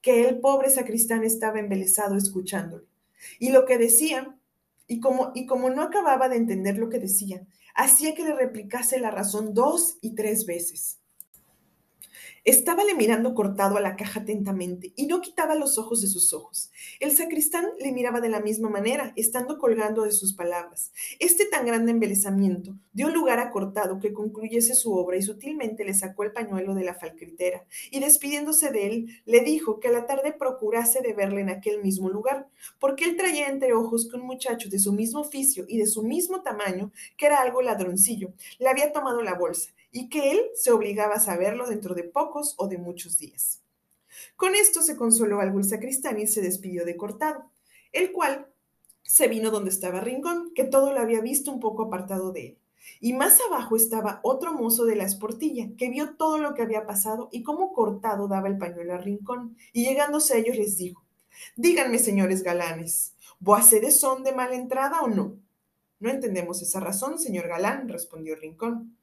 que 0.00 0.28
el 0.28 0.40
pobre 0.40 0.70
sacristán 0.70 1.22
estaba 1.24 1.60
embelesado 1.60 2.16
escuchándole. 2.16 2.95
Y 3.38 3.50
lo 3.50 3.64
que 3.64 3.78
decía, 3.78 4.36
y 4.86 5.00
como, 5.00 5.32
y 5.34 5.46
como 5.46 5.70
no 5.70 5.82
acababa 5.82 6.28
de 6.28 6.36
entender 6.36 6.78
lo 6.78 6.88
que 6.88 6.98
decía, 6.98 7.46
hacía 7.74 8.14
que 8.14 8.24
le 8.24 8.34
replicase 8.34 8.98
la 8.98 9.10
razón 9.10 9.54
dos 9.54 9.98
y 10.00 10.14
tres 10.14 10.46
veces. 10.46 11.00
Estábale 12.46 12.94
mirando 12.94 13.34
cortado 13.34 13.76
a 13.76 13.80
la 13.80 13.96
caja 13.96 14.20
atentamente 14.20 14.92
y 14.94 15.08
no 15.08 15.20
quitaba 15.20 15.56
los 15.56 15.78
ojos 15.78 16.00
de 16.00 16.06
sus 16.06 16.32
ojos. 16.32 16.70
El 17.00 17.10
sacristán 17.10 17.66
le 17.80 17.90
miraba 17.90 18.20
de 18.20 18.28
la 18.28 18.38
misma 18.38 18.68
manera, 18.68 19.12
estando 19.16 19.58
colgando 19.58 20.02
de 20.04 20.12
sus 20.12 20.32
palabras. 20.32 20.92
Este 21.18 21.46
tan 21.46 21.66
grande 21.66 21.90
embelezamiento 21.90 22.76
dio 22.92 23.08
lugar 23.08 23.40
a 23.40 23.50
cortado 23.50 23.98
que 23.98 24.12
concluyese 24.12 24.76
su 24.76 24.94
obra 24.94 25.16
y 25.16 25.22
sutilmente 25.22 25.84
le 25.84 25.92
sacó 25.92 26.22
el 26.22 26.30
pañuelo 26.30 26.76
de 26.76 26.84
la 26.84 26.94
falcritera 26.94 27.64
y 27.90 27.98
despidiéndose 27.98 28.70
de 28.70 28.86
él, 28.86 29.06
le 29.24 29.40
dijo 29.40 29.80
que 29.80 29.88
a 29.88 29.92
la 29.92 30.06
tarde 30.06 30.32
procurase 30.32 31.00
de 31.00 31.14
verle 31.14 31.40
en 31.40 31.50
aquel 31.50 31.82
mismo 31.82 32.10
lugar, 32.10 32.46
porque 32.78 33.06
él 33.06 33.16
traía 33.16 33.48
entre 33.48 33.72
ojos 33.72 34.08
que 34.08 34.18
un 34.18 34.24
muchacho 34.24 34.68
de 34.68 34.78
su 34.78 34.92
mismo 34.92 35.18
oficio 35.18 35.64
y 35.66 35.78
de 35.78 35.86
su 35.88 36.04
mismo 36.04 36.42
tamaño, 36.42 36.92
que 37.16 37.26
era 37.26 37.40
algo 37.40 37.60
ladroncillo, 37.60 38.32
le 38.60 38.68
había 38.68 38.92
tomado 38.92 39.20
la 39.22 39.34
bolsa 39.34 39.72
y 39.90 40.10
que 40.10 40.32
él 40.32 40.40
se 40.54 40.72
obligaba 40.72 41.14
a 41.14 41.20
saberlo 41.20 41.66
dentro 41.66 41.94
de 41.94 42.04
o 42.56 42.68
de 42.68 42.78
muchos 42.78 43.18
días. 43.18 43.62
Con 44.36 44.54
esto 44.54 44.82
se 44.82 44.96
consoló 44.96 45.40
algo 45.40 45.58
el 45.58 45.64
sacristán 45.64 46.18
y 46.20 46.26
se 46.26 46.40
despidió 46.40 46.84
de 46.84 46.96
Cortado, 46.96 47.50
el 47.92 48.12
cual 48.12 48.48
se 49.02 49.28
vino 49.28 49.50
donde 49.50 49.70
estaba 49.70 50.00
Rincón, 50.00 50.52
que 50.54 50.64
todo 50.64 50.92
lo 50.92 51.00
había 51.00 51.20
visto 51.20 51.50
un 51.52 51.60
poco 51.60 51.84
apartado 51.84 52.32
de 52.32 52.46
él. 52.46 52.58
Y 53.00 53.12
más 53.12 53.38
abajo 53.40 53.76
estaba 53.76 54.20
otro 54.22 54.52
mozo 54.52 54.84
de 54.84 54.96
la 54.96 55.04
esportilla, 55.04 55.68
que 55.76 55.90
vio 55.90 56.16
todo 56.16 56.38
lo 56.38 56.54
que 56.54 56.62
había 56.62 56.86
pasado 56.86 57.28
y 57.32 57.42
cómo 57.42 57.72
Cortado 57.72 58.28
daba 58.28 58.48
el 58.48 58.58
pañuelo 58.58 58.94
a 58.94 58.98
Rincón, 58.98 59.56
y 59.72 59.84
llegándose 59.84 60.34
a 60.34 60.38
ellos 60.38 60.56
les 60.56 60.76
dijo, 60.76 61.04
díganme, 61.56 61.98
señores 61.98 62.42
galanes, 62.42 63.14
¿voaceres 63.40 64.00
son 64.00 64.22
de 64.22 64.32
mala 64.32 64.54
entrada 64.54 65.00
o 65.02 65.08
no? 65.08 65.36
No 65.98 66.10
entendemos 66.10 66.62
esa 66.62 66.80
razón, 66.80 67.18
señor 67.18 67.48
galán, 67.48 67.88
respondió 67.88 68.36
Rincón. 68.36 68.95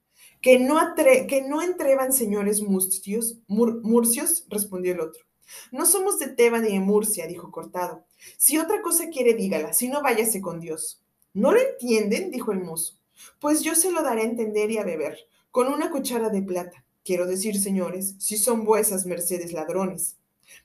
Que 0.43 0.59
no, 0.59 0.77
que 0.95 1.45
no 1.47 1.61
entreban 1.61 2.11
señores 2.11 2.61
murcios, 2.61 3.39
murcios, 3.47 4.45
respondió 4.49 4.91
el 4.91 4.99
otro. 4.99 5.23
No 5.71 5.85
somos 5.85 6.19
de 6.19 6.27
Teba 6.27 6.59
ni 6.59 6.73
de 6.73 6.79
Murcia, 6.81 7.27
dijo 7.27 7.49
Cortado. 7.49 8.05
Si 8.37 8.57
otra 8.57 8.81
cosa 8.81 9.07
quiere, 9.07 9.35
dígala, 9.35 9.71
si 9.71 9.87
no, 9.87 10.01
váyase 10.03 10.41
con 10.41 10.59
Dios. 10.59 11.01
¿No 11.33 11.53
lo 11.53 11.59
entienden? 11.59 12.29
dijo 12.29 12.51
el 12.51 12.59
mozo. 12.59 12.99
Pues 13.39 13.61
yo 13.61 13.73
se 13.73 13.89
lo 13.89 14.03
daré 14.03 14.23
a 14.23 14.25
entender 14.25 14.69
y 14.69 14.77
a 14.79 14.83
beber, 14.83 15.17
con 15.49 15.67
una 15.67 15.89
cuchara 15.89 16.29
de 16.29 16.41
plata. 16.41 16.83
Quiero 17.05 17.25
decir, 17.25 17.57
señores, 17.57 18.15
si 18.19 18.37
son 18.37 18.65
vuesas 18.65 19.05
mercedes 19.05 19.53
ladrones. 19.53 20.17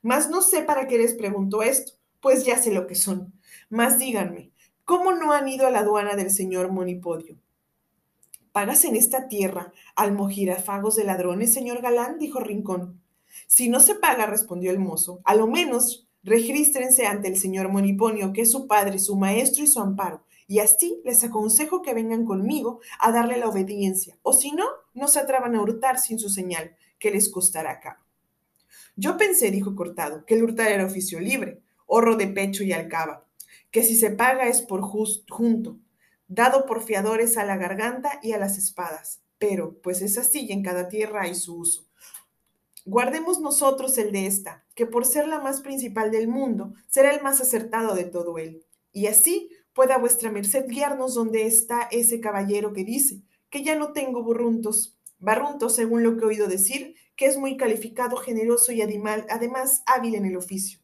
Mas 0.02 0.28
no 0.28 0.42
sé 0.42 0.62
para 0.62 0.88
qué 0.88 0.98
les 0.98 1.14
pregunto 1.14 1.62
esto, 1.62 1.92
pues 2.20 2.44
ya 2.44 2.60
sé 2.60 2.72
lo 2.72 2.88
que 2.88 2.96
son. 2.96 3.32
Mas 3.70 3.98
díganme, 3.98 4.50
¿cómo 4.84 5.12
no 5.12 5.32
han 5.32 5.48
ido 5.48 5.68
a 5.68 5.70
la 5.70 5.80
aduana 5.80 6.16
del 6.16 6.30
señor 6.30 6.72
Monipodio? 6.72 7.36
¿Pagas 8.58 8.84
en 8.84 8.96
esta 8.96 9.28
tierra 9.28 9.72
almojirafagos 9.94 10.96
de 10.96 11.04
ladrones, 11.04 11.54
señor 11.54 11.80
Galán? 11.80 12.18
dijo 12.18 12.40
Rincón. 12.40 13.00
Si 13.46 13.68
no 13.68 13.78
se 13.78 13.94
paga, 13.94 14.26
respondió 14.26 14.72
el 14.72 14.80
mozo, 14.80 15.20
a 15.22 15.36
lo 15.36 15.46
menos 15.46 16.08
regístrense 16.24 17.06
ante 17.06 17.28
el 17.28 17.38
señor 17.38 17.68
Moniponio, 17.68 18.32
que 18.32 18.40
es 18.40 18.50
su 18.50 18.66
padre, 18.66 18.98
su 18.98 19.14
maestro 19.14 19.62
y 19.62 19.68
su 19.68 19.78
amparo, 19.78 20.24
y 20.48 20.58
así 20.58 21.00
les 21.04 21.22
aconsejo 21.22 21.82
que 21.82 21.94
vengan 21.94 22.24
conmigo 22.24 22.80
a 22.98 23.12
darle 23.12 23.36
la 23.36 23.48
obediencia, 23.48 24.18
o 24.22 24.32
si 24.32 24.50
no, 24.50 24.66
no 24.92 25.06
se 25.06 25.20
atrevan 25.20 25.54
a 25.54 25.62
hurtar 25.62 26.00
sin 26.00 26.18
su 26.18 26.28
señal, 26.28 26.74
que 26.98 27.12
les 27.12 27.28
costará 27.28 27.78
caro. 27.78 28.00
Yo 28.96 29.16
pensé, 29.16 29.52
dijo 29.52 29.76
Cortado, 29.76 30.24
que 30.26 30.34
el 30.34 30.42
hurtar 30.42 30.72
era 30.72 30.84
oficio 30.84 31.20
libre, 31.20 31.62
horro 31.86 32.16
de 32.16 32.26
pecho 32.26 32.64
y 32.64 32.72
alcaba, 32.72 33.24
que 33.70 33.84
si 33.84 33.94
se 33.94 34.10
paga 34.10 34.48
es 34.48 34.62
por 34.62 34.80
junto, 34.80 35.78
dado 36.28 36.66
por 36.66 36.82
fiadores 36.82 37.36
a 37.36 37.44
la 37.44 37.56
garganta 37.56 38.20
y 38.22 38.32
a 38.32 38.38
las 38.38 38.58
espadas. 38.58 39.20
Pero, 39.38 39.80
pues 39.82 40.02
es 40.02 40.18
así 40.18 40.46
y 40.46 40.52
en 40.52 40.62
cada 40.62 40.88
tierra 40.88 41.22
hay 41.22 41.34
su 41.34 41.56
uso. 41.56 41.86
Guardemos 42.84 43.40
nosotros 43.40 43.98
el 43.98 44.12
de 44.12 44.26
esta, 44.26 44.64
que 44.74 44.86
por 44.86 45.04
ser 45.04 45.28
la 45.28 45.40
más 45.40 45.60
principal 45.60 46.10
del 46.10 46.28
mundo, 46.28 46.72
será 46.86 47.12
el 47.12 47.22
más 47.22 47.40
acertado 47.40 47.94
de 47.94 48.04
todo 48.04 48.38
él. 48.38 48.64
Y 48.92 49.06
así 49.06 49.50
pueda 49.74 49.98
vuestra 49.98 50.30
merced 50.30 50.66
guiarnos 50.68 51.14
donde 51.14 51.46
está 51.46 51.82
ese 51.90 52.20
caballero 52.20 52.72
que 52.72 52.84
dice 52.84 53.22
que 53.50 53.62
ya 53.62 53.76
no 53.76 53.92
tengo 53.92 54.22
burruntos, 54.22 54.96
barruntos 55.18 55.74
según 55.74 56.02
lo 56.02 56.16
que 56.16 56.24
he 56.24 56.28
oído 56.28 56.48
decir, 56.48 56.94
que 57.16 57.26
es 57.26 57.36
muy 57.36 57.56
calificado, 57.56 58.16
generoso 58.16 58.72
y 58.72 58.82
además 58.82 59.82
hábil 59.86 60.14
en 60.14 60.26
el 60.26 60.36
oficio. 60.36 60.80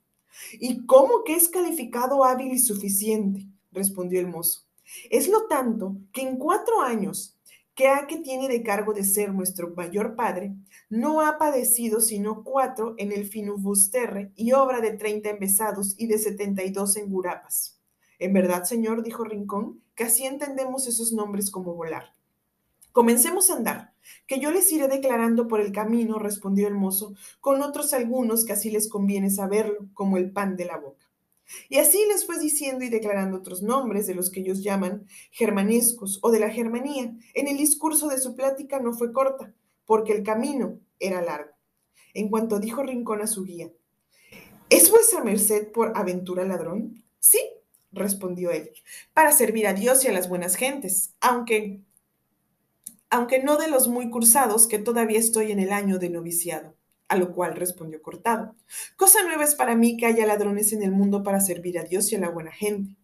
¿Y 0.53 0.85
cómo 0.87 1.25
que 1.25 1.35
es 1.35 1.49
calificado, 1.49 2.25
hábil 2.25 2.53
y 2.53 2.59
suficiente? 2.59 3.47
respondió 3.73 4.21
el 4.21 4.29
mozo. 4.29 4.64
Es 5.11 5.29
lo 5.29 5.47
tanto 5.47 5.97
que 6.13 6.23
en 6.23 6.37
cuatro 6.37 6.81
años 6.81 7.37
que 7.75 7.89
a 7.89 8.07
que 8.07 8.19
tiene 8.19 8.49
de 8.49 8.63
cargo 8.63 8.93
de 8.93 9.05
ser 9.05 9.33
nuestro 9.35 9.75
mayor 9.75 10.15
padre, 10.15 10.55
no 10.89 11.21
ha 11.21 11.39
padecido 11.39 12.01
sino 12.01 12.45
cuatro 12.45 12.95
en 12.99 13.11
el 13.11 13.27
Finubusterre 13.27 14.31
y 14.37 14.53
obra 14.53 14.81
de 14.81 14.93
treinta 14.93 15.31
embesados 15.31 15.95
y 15.99 16.07
de 16.07 16.19
setenta 16.19 16.63
y 16.63 16.71
dos 16.71 16.97
en 16.97 17.11
Gurapas. 17.11 17.81
En 18.21 18.33
verdad, 18.33 18.65
señor, 18.65 19.03
dijo 19.03 19.25
Rincón, 19.25 19.83
que 19.97 20.05
así 20.05 20.25
entendemos 20.25 20.87
esos 20.87 21.13
nombres 21.13 21.51
como 21.51 21.75
volar. 21.75 22.15
Comencemos 22.93 23.51
a 23.51 23.57
andar, 23.57 23.93
que 24.29 24.39
yo 24.39 24.53
les 24.53 24.71
iré 24.73 24.87
declarando 24.87 25.49
por 25.49 25.61
el 25.61 25.73
camino, 25.73 26.21
respondió 26.21 26.69
el 26.69 26.75
mozo, 26.75 27.15
con 27.41 27.61
otros 27.61 27.93
algunos 27.93 28.45
que 28.45 28.53
así 28.53 28.71
les 28.71 28.89
conviene 28.89 29.31
saberlo, 29.31 29.89
como 29.95 30.17
el 30.17 30.31
pan 30.31 30.57
de 30.57 30.67
la 30.67 30.77
boca. 30.77 31.04
Y 31.69 31.79
así 31.79 32.05
les 32.09 32.27
fue 32.27 32.39
diciendo 32.39 32.85
y 32.85 32.89
declarando 32.89 33.37
otros 33.39 33.63
nombres 33.63 34.07
de 34.07 34.15
los 34.15 34.31
que 34.31 34.41
ellos 34.41 34.63
llaman 34.63 35.07
germanescos 35.31 36.19
o 36.23 36.31
de 36.31 36.41
la 36.41 36.51
Germanía. 36.51 37.15
En 37.35 37.49
el 37.49 37.57
discurso 37.57 38.09
de 38.09 38.19
su 38.19 38.35
plática 38.35 38.81
no 38.81 38.93
fue 38.93 39.13
corta, 39.13 39.53
porque 39.85 40.13
el 40.13 40.23
camino 40.23 40.79
era 40.99 41.23
largo. 41.23 41.53
En 42.15 42.29
cuanto 42.29 42.61
dijo 42.61 42.83
Rincón 42.83 43.23
a 43.23 43.27
su 43.27 43.45
guía, 43.45 43.71
¿es 44.71 44.91
vuestra 44.91 45.23
merced 45.23 45.73
por 45.73 45.93
aventura 45.97 46.45
ladrón? 46.45 47.05
Sí, 47.19 47.41
respondió 47.93 48.51
él, 48.51 48.71
para 49.13 49.33
servir 49.33 49.67
a 49.67 49.75
Dios 49.75 50.05
y 50.05 50.09
a 50.09 50.13
las 50.13 50.29
buenas 50.29 50.57
gentes, 50.57 51.15
aunque, 51.21 51.81
aunque 53.11 53.43
no 53.43 53.57
de 53.57 53.69
los 53.69 53.89
muy 53.89 54.11
cursados, 54.11 54.67
que 54.67 54.79
todavía 54.79 55.19
estoy 55.19 55.53
en 55.53 55.61
el 55.61 55.73
año 55.73 55.99
de 55.99 56.11
noviciado. 56.11 56.75
A 57.09 57.17
lo 57.17 57.33
cual 57.33 57.57
respondió 57.57 58.01
Cortado, 58.03 58.55
cosa 58.97 59.23
nueva 59.23 59.45
es 59.45 59.55
para 59.55 59.77
mí 59.77 59.97
que 59.97 60.07
haya 60.07 60.27
ladrones 60.27 60.73
en 60.73 60.83
el 60.83 60.91
mundo 60.91 61.23
para 61.23 61.41
servir 61.41 61.79
a 61.79 61.85
Dios 61.85 62.11
y 62.13 62.17
a 62.17 62.21
la 62.21 62.31
buena 62.31 62.53
gente. 62.53 62.97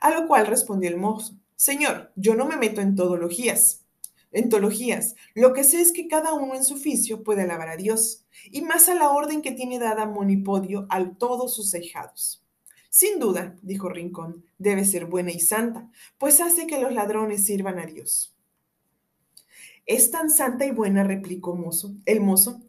A 0.00 0.10
lo 0.10 0.26
cual 0.26 0.46
respondió 0.46 0.88
el 0.88 0.96
mozo, 0.96 1.34
Señor, 1.56 2.12
yo 2.16 2.34
no 2.34 2.46
me 2.46 2.56
meto 2.56 2.80
en 2.80 2.94
todologías. 2.94 3.84
Entologías, 4.32 5.16
lo 5.34 5.52
que 5.52 5.64
sé 5.64 5.80
es 5.80 5.92
que 5.92 6.06
cada 6.06 6.32
uno 6.32 6.54
en 6.54 6.64
su 6.64 6.74
oficio 6.74 7.24
puede 7.24 7.42
alabar 7.42 7.68
a 7.68 7.76
Dios, 7.76 8.24
y 8.50 8.62
más 8.62 8.88
a 8.88 8.94
la 8.94 9.10
orden 9.10 9.42
que 9.42 9.50
tiene 9.50 9.80
dada 9.80 10.06
Monipodio 10.06 10.86
a 10.88 11.04
todos 11.18 11.54
sus 11.54 11.74
ahijados. 11.74 12.44
Sin 12.90 13.18
duda, 13.18 13.56
dijo 13.62 13.88
Rincón, 13.88 14.44
debe 14.58 14.84
ser 14.84 15.06
buena 15.06 15.32
y 15.32 15.40
santa, 15.40 15.90
pues 16.18 16.40
hace 16.40 16.66
que 16.66 16.80
los 16.80 16.92
ladrones 16.92 17.44
sirvan 17.44 17.78
a 17.78 17.86
Dios. 17.86 18.34
Es 19.86 20.10
tan 20.12 20.30
santa 20.30 20.64
y 20.64 20.70
buena, 20.70 21.02
replicó 21.02 21.56
mozo, 21.56 21.92
el 22.06 22.20
mozo, 22.20 22.60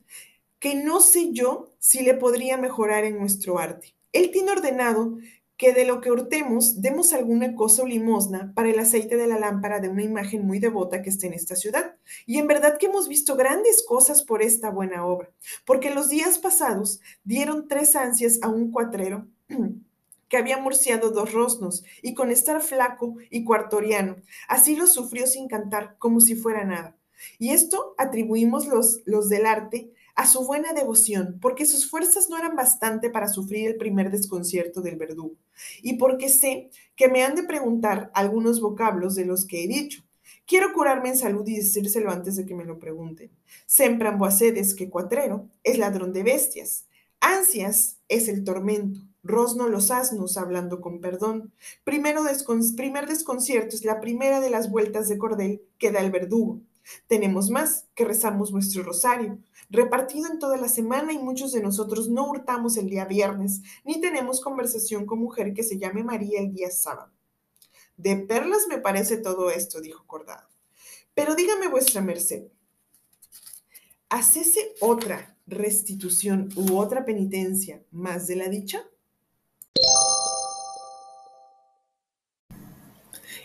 que 0.61 0.75
no 0.75 1.01
sé 1.01 1.33
yo 1.33 1.73
si 1.79 2.03
le 2.03 2.13
podría 2.13 2.55
mejorar 2.55 3.03
en 3.03 3.17
nuestro 3.17 3.57
arte. 3.59 3.95
Él 4.13 4.29
tiene 4.31 4.51
ordenado 4.51 5.17
que 5.57 5.73
de 5.73 5.85
lo 5.85 6.01
que 6.01 6.11
hurtemos 6.11 6.81
demos 6.81 7.13
alguna 7.13 7.55
cosa 7.55 7.81
o 7.81 7.87
limosna 7.87 8.53
para 8.55 8.69
el 8.69 8.79
aceite 8.79 9.17
de 9.17 9.27
la 9.27 9.39
lámpara 9.39 9.79
de 9.79 9.89
una 9.89 10.03
imagen 10.03 10.45
muy 10.45 10.59
devota 10.59 11.01
que 11.01 11.09
esté 11.09 11.27
en 11.27 11.33
esta 11.33 11.55
ciudad. 11.55 11.95
Y 12.27 12.37
en 12.37 12.47
verdad 12.47 12.77
que 12.77 12.85
hemos 12.85 13.07
visto 13.07 13.35
grandes 13.35 13.83
cosas 13.83 14.21
por 14.21 14.43
esta 14.43 14.69
buena 14.69 15.05
obra, 15.05 15.31
porque 15.65 15.93
los 15.93 16.09
días 16.09 16.37
pasados 16.37 17.01
dieron 17.23 17.67
tres 17.67 17.95
ansias 17.95 18.39
a 18.43 18.49
un 18.49 18.71
cuatrero 18.71 19.27
que 20.29 20.37
había 20.37 20.57
murciado 20.57 21.09
dos 21.09 21.33
rosnos, 21.33 21.83
y 22.03 22.13
con 22.13 22.29
estar 22.29 22.61
flaco 22.61 23.15
y 23.31 23.43
cuartoriano, 23.43 24.15
así 24.47 24.75
lo 24.75 24.85
sufrió 24.85 25.25
sin 25.25 25.47
cantar, 25.47 25.95
como 25.97 26.21
si 26.21 26.35
fuera 26.35 26.63
nada. 26.65 26.95
Y 27.39 27.49
esto 27.49 27.95
atribuimos 27.97 28.67
los, 28.67 29.01
los 29.05 29.27
del 29.27 29.45
arte 29.45 29.91
a 30.15 30.27
su 30.27 30.45
buena 30.45 30.73
devoción, 30.73 31.37
porque 31.41 31.65
sus 31.65 31.89
fuerzas 31.89 32.29
no 32.29 32.37
eran 32.37 32.55
bastante 32.55 33.09
para 33.09 33.27
sufrir 33.27 33.67
el 33.67 33.77
primer 33.77 34.11
desconcierto 34.11 34.81
del 34.81 34.97
verdugo, 34.97 35.35
y 35.81 35.93
porque 35.97 36.29
sé 36.29 36.69
que 36.95 37.07
me 37.07 37.23
han 37.23 37.35
de 37.35 37.43
preguntar 37.43 38.11
algunos 38.13 38.61
vocablos 38.61 39.15
de 39.15 39.25
los 39.25 39.45
que 39.45 39.63
he 39.63 39.67
dicho. 39.67 40.03
Quiero 40.45 40.73
curarme 40.73 41.09
en 41.09 41.17
salud 41.17 41.47
y 41.47 41.55
decírselo 41.55 42.11
antes 42.11 42.35
de 42.35 42.45
que 42.45 42.55
me 42.55 42.65
lo 42.65 42.79
pregunten. 42.79 43.31
Sempran 43.65 44.17
boacedes 44.17 44.75
que 44.75 44.89
cuatrero 44.89 45.47
es 45.63 45.77
ladrón 45.77 46.13
de 46.13 46.23
bestias. 46.23 46.87
Ansias 47.21 47.97
es 48.09 48.27
el 48.27 48.43
tormento. 48.43 48.99
Rosno 49.23 49.69
los 49.69 49.91
asnos, 49.91 50.37
hablando 50.37 50.81
con 50.81 50.99
perdón. 50.99 51.53
Primero 51.83 52.23
primer 52.75 53.07
desconcierto 53.07 53.75
es 53.75 53.85
la 53.85 53.99
primera 54.01 54.39
de 54.39 54.49
las 54.49 54.71
vueltas 54.71 55.07
de 55.07 55.17
cordel 55.17 55.61
que 55.77 55.91
da 55.91 55.99
el 55.99 56.11
verdugo. 56.11 56.59
Tenemos 57.07 57.49
más, 57.49 57.87
que 57.95 58.05
rezamos 58.05 58.51
nuestro 58.51 58.83
rosario, 58.83 59.39
repartido 59.69 60.29
en 60.29 60.39
toda 60.39 60.57
la 60.57 60.67
semana 60.67 61.13
y 61.13 61.19
muchos 61.19 61.51
de 61.51 61.61
nosotros 61.61 62.09
no 62.09 62.29
hurtamos 62.29 62.77
el 62.77 62.89
día 62.89 63.05
viernes, 63.05 63.61
ni 63.83 64.01
tenemos 64.01 64.41
conversación 64.41 65.05
con 65.05 65.19
mujer 65.19 65.53
que 65.53 65.63
se 65.63 65.77
llame 65.77 66.03
María 66.03 66.41
el 66.41 66.53
día 66.53 66.71
sábado. 66.71 67.11
De 67.97 68.17
perlas 68.17 68.67
me 68.67 68.79
parece 68.79 69.17
todo 69.17 69.51
esto, 69.51 69.79
dijo 69.79 70.05
Cordado. 70.07 70.47
Pero 71.13 71.35
dígame 71.35 71.67
vuestra 71.67 72.01
merced, 72.01 72.47
¿hacese 74.09 74.75
otra 74.79 75.37
restitución 75.45 76.49
u 76.55 76.77
otra 76.77 77.05
penitencia 77.05 77.83
más 77.91 78.27
de 78.27 78.37
la 78.37 78.47
dicha? 78.47 78.90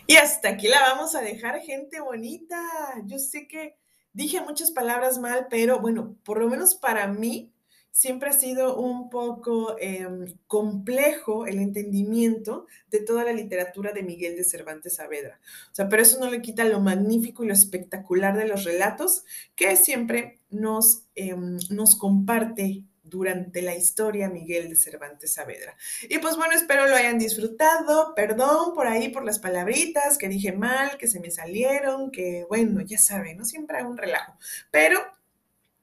Y 0.09 0.15
hasta 0.17 0.51
aquí 0.51 0.69
la 0.69 0.81
vamos 0.83 1.17
a 1.17 1.21
dejar, 1.21 1.61
gente 1.61 2.01
bonita. 2.01 2.63
Yo 3.07 3.19
sé 3.19 3.49
que 3.49 3.77
dije 4.13 4.41
muchas 4.41 4.71
palabras 4.71 5.19
mal, 5.19 5.49
pero 5.51 5.81
bueno, 5.81 6.17
por 6.25 6.39
lo 6.39 6.49
menos 6.49 6.77
para 6.77 7.09
mí 7.09 7.53
siempre 7.91 8.29
ha 8.29 8.33
sido 8.33 8.79
un 8.79 9.11
poco 9.11 9.75
em, 9.81 10.27
complejo 10.47 11.47
el 11.47 11.59
entendimiento 11.59 12.67
de 12.89 13.01
toda 13.01 13.25
la 13.25 13.33
literatura 13.33 13.93
de 13.93 14.05
Miguel 14.05 14.37
de 14.37 14.45
Cervantes 14.45 14.95
Saavedra. 14.97 15.41
O 15.73 15.75
sea, 15.75 15.89
pero 15.89 16.03
eso 16.03 16.21
no 16.21 16.31
le 16.31 16.43
quita 16.43 16.65
lo 16.65 16.79
magnífico 16.79 17.43
y 17.43 17.49
lo 17.49 17.55
espectacular 17.55 18.37
de 18.37 18.47
los 18.47 18.65
relatos 18.65 19.25
que 19.57 19.75
siempre 19.77 20.41
nos, 20.51 21.05
em, 21.17 21.57
nos 21.71 21.97
comparte 21.97 22.85
durante 23.09 23.63
la 23.63 23.75
historia 23.75 24.29
Miguel 24.29 24.69
de 24.69 24.77
Cervantes 24.77 25.33
Saavedra. 25.33 25.77
Y 26.09 26.19
pues 26.19 26.37
bueno, 26.37 26.55
espero 26.55 26.87
lo 26.87 26.97
hayan 26.97 27.19
disfrutado. 27.19 28.15
Perdón 28.15 28.75
por 28.75 28.87
ahí 28.87 29.09
por 29.09 29.25
las 29.25 29.39
palabritas 29.39 30.19
que 30.19 30.29
dije 30.29 30.53
mal, 30.53 30.99
que 30.99 31.09
se 31.09 31.21
me 31.21 31.31
salieron, 31.31 32.11
que 32.11 32.45
bueno, 32.49 32.81
ya 32.83 32.99
saben, 32.99 33.37
no 33.37 33.45
siempre 33.45 33.79
hay 33.79 33.85
un 33.85 33.97
relajo. 33.97 34.37
Pero 34.71 35.01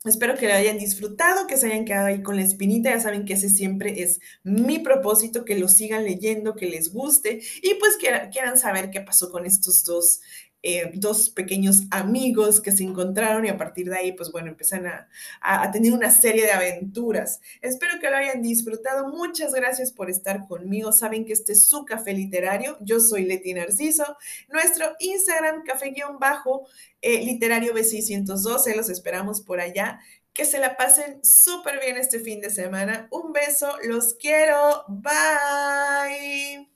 Espero 0.06 0.36
que 0.36 0.50
lo 0.50 0.54
hayan 0.54 0.78
disfrutado, 0.78 1.48
que 1.48 1.56
se 1.56 1.68
hayan 1.68 1.86
quedado 1.86 2.08
ahí 2.08 2.22
con 2.22 2.36
la 2.36 2.42
espinita. 2.42 2.90
Ya 2.90 3.00
saben 3.00 3.24
que 3.24 3.34
ese 3.34 3.48
siempre 3.48 4.04
es 4.04 4.20
mi 4.44 4.80
propósito, 4.80 5.46
que 5.46 5.58
lo 5.58 5.70
sigan 5.70 6.04
leyendo, 6.04 6.56
que 6.56 6.66
les 6.66 6.92
guste 6.92 7.42
y 7.62 7.76
pues 7.76 7.98
quieran 7.98 8.58
saber 8.58 8.92
qué 8.92 9.00
pasó 9.00 9.32
con 9.32 9.46
estos 9.46 9.86
dos 9.86 10.20
eh, 10.66 10.92
dos 10.94 11.30
pequeños 11.30 11.84
amigos 11.92 12.62
que 12.62 12.72
se 12.72 12.84
encontraron 12.84 13.46
y 13.46 13.50
a 13.50 13.58
partir 13.58 13.90
de 13.90 13.98
ahí, 13.98 14.14
pues 14.14 14.32
bueno, 14.32 14.48
empiezan 14.48 14.88
a, 14.88 15.10
a, 15.42 15.70
tener 15.72 15.92
una 15.92 16.10
serie 16.10 16.46
de 16.46 16.54
aventuras. 16.54 17.42
Espero 17.62 18.00
que 18.00 18.10
lo 18.10 18.16
hayan 18.16 18.42
disfrutado. 18.42 19.10
Muchas 19.10 19.54
gracias 19.54 19.92
por 19.92 20.10
estar 20.10 20.48
conmigo. 20.48 20.94
Saben 20.94 21.26
que 21.26 21.34
este 21.34 21.52
es 21.52 21.66
su 21.68 21.84
café 21.84 22.14
literario. 22.14 22.78
Yo 22.80 23.02
soy 23.02 23.26
Leti 23.26 23.54
Narciso. 23.54 24.16
Nuestro 24.48 24.96
Instagram, 25.00 25.64
café-bajo. 25.66 26.66
Eh, 27.02 27.26
literario 27.26 27.74
B612, 27.74 28.74
los 28.78 28.90
esperamos 28.90 29.42
por 29.42 29.60
allá. 29.60 30.00
Que 30.32 30.46
se 30.46 30.60
la 30.60 30.78
pasen 30.78 31.20
súper 31.26 31.82
bien 31.82 31.98
este 31.98 32.20
fin 32.22 32.40
de 32.40 32.50
semana. 32.50 33.10
Un 33.12 33.34
beso, 33.34 33.76
los 33.84 34.14
quiero. 34.14 34.86
Bye. 34.88 36.70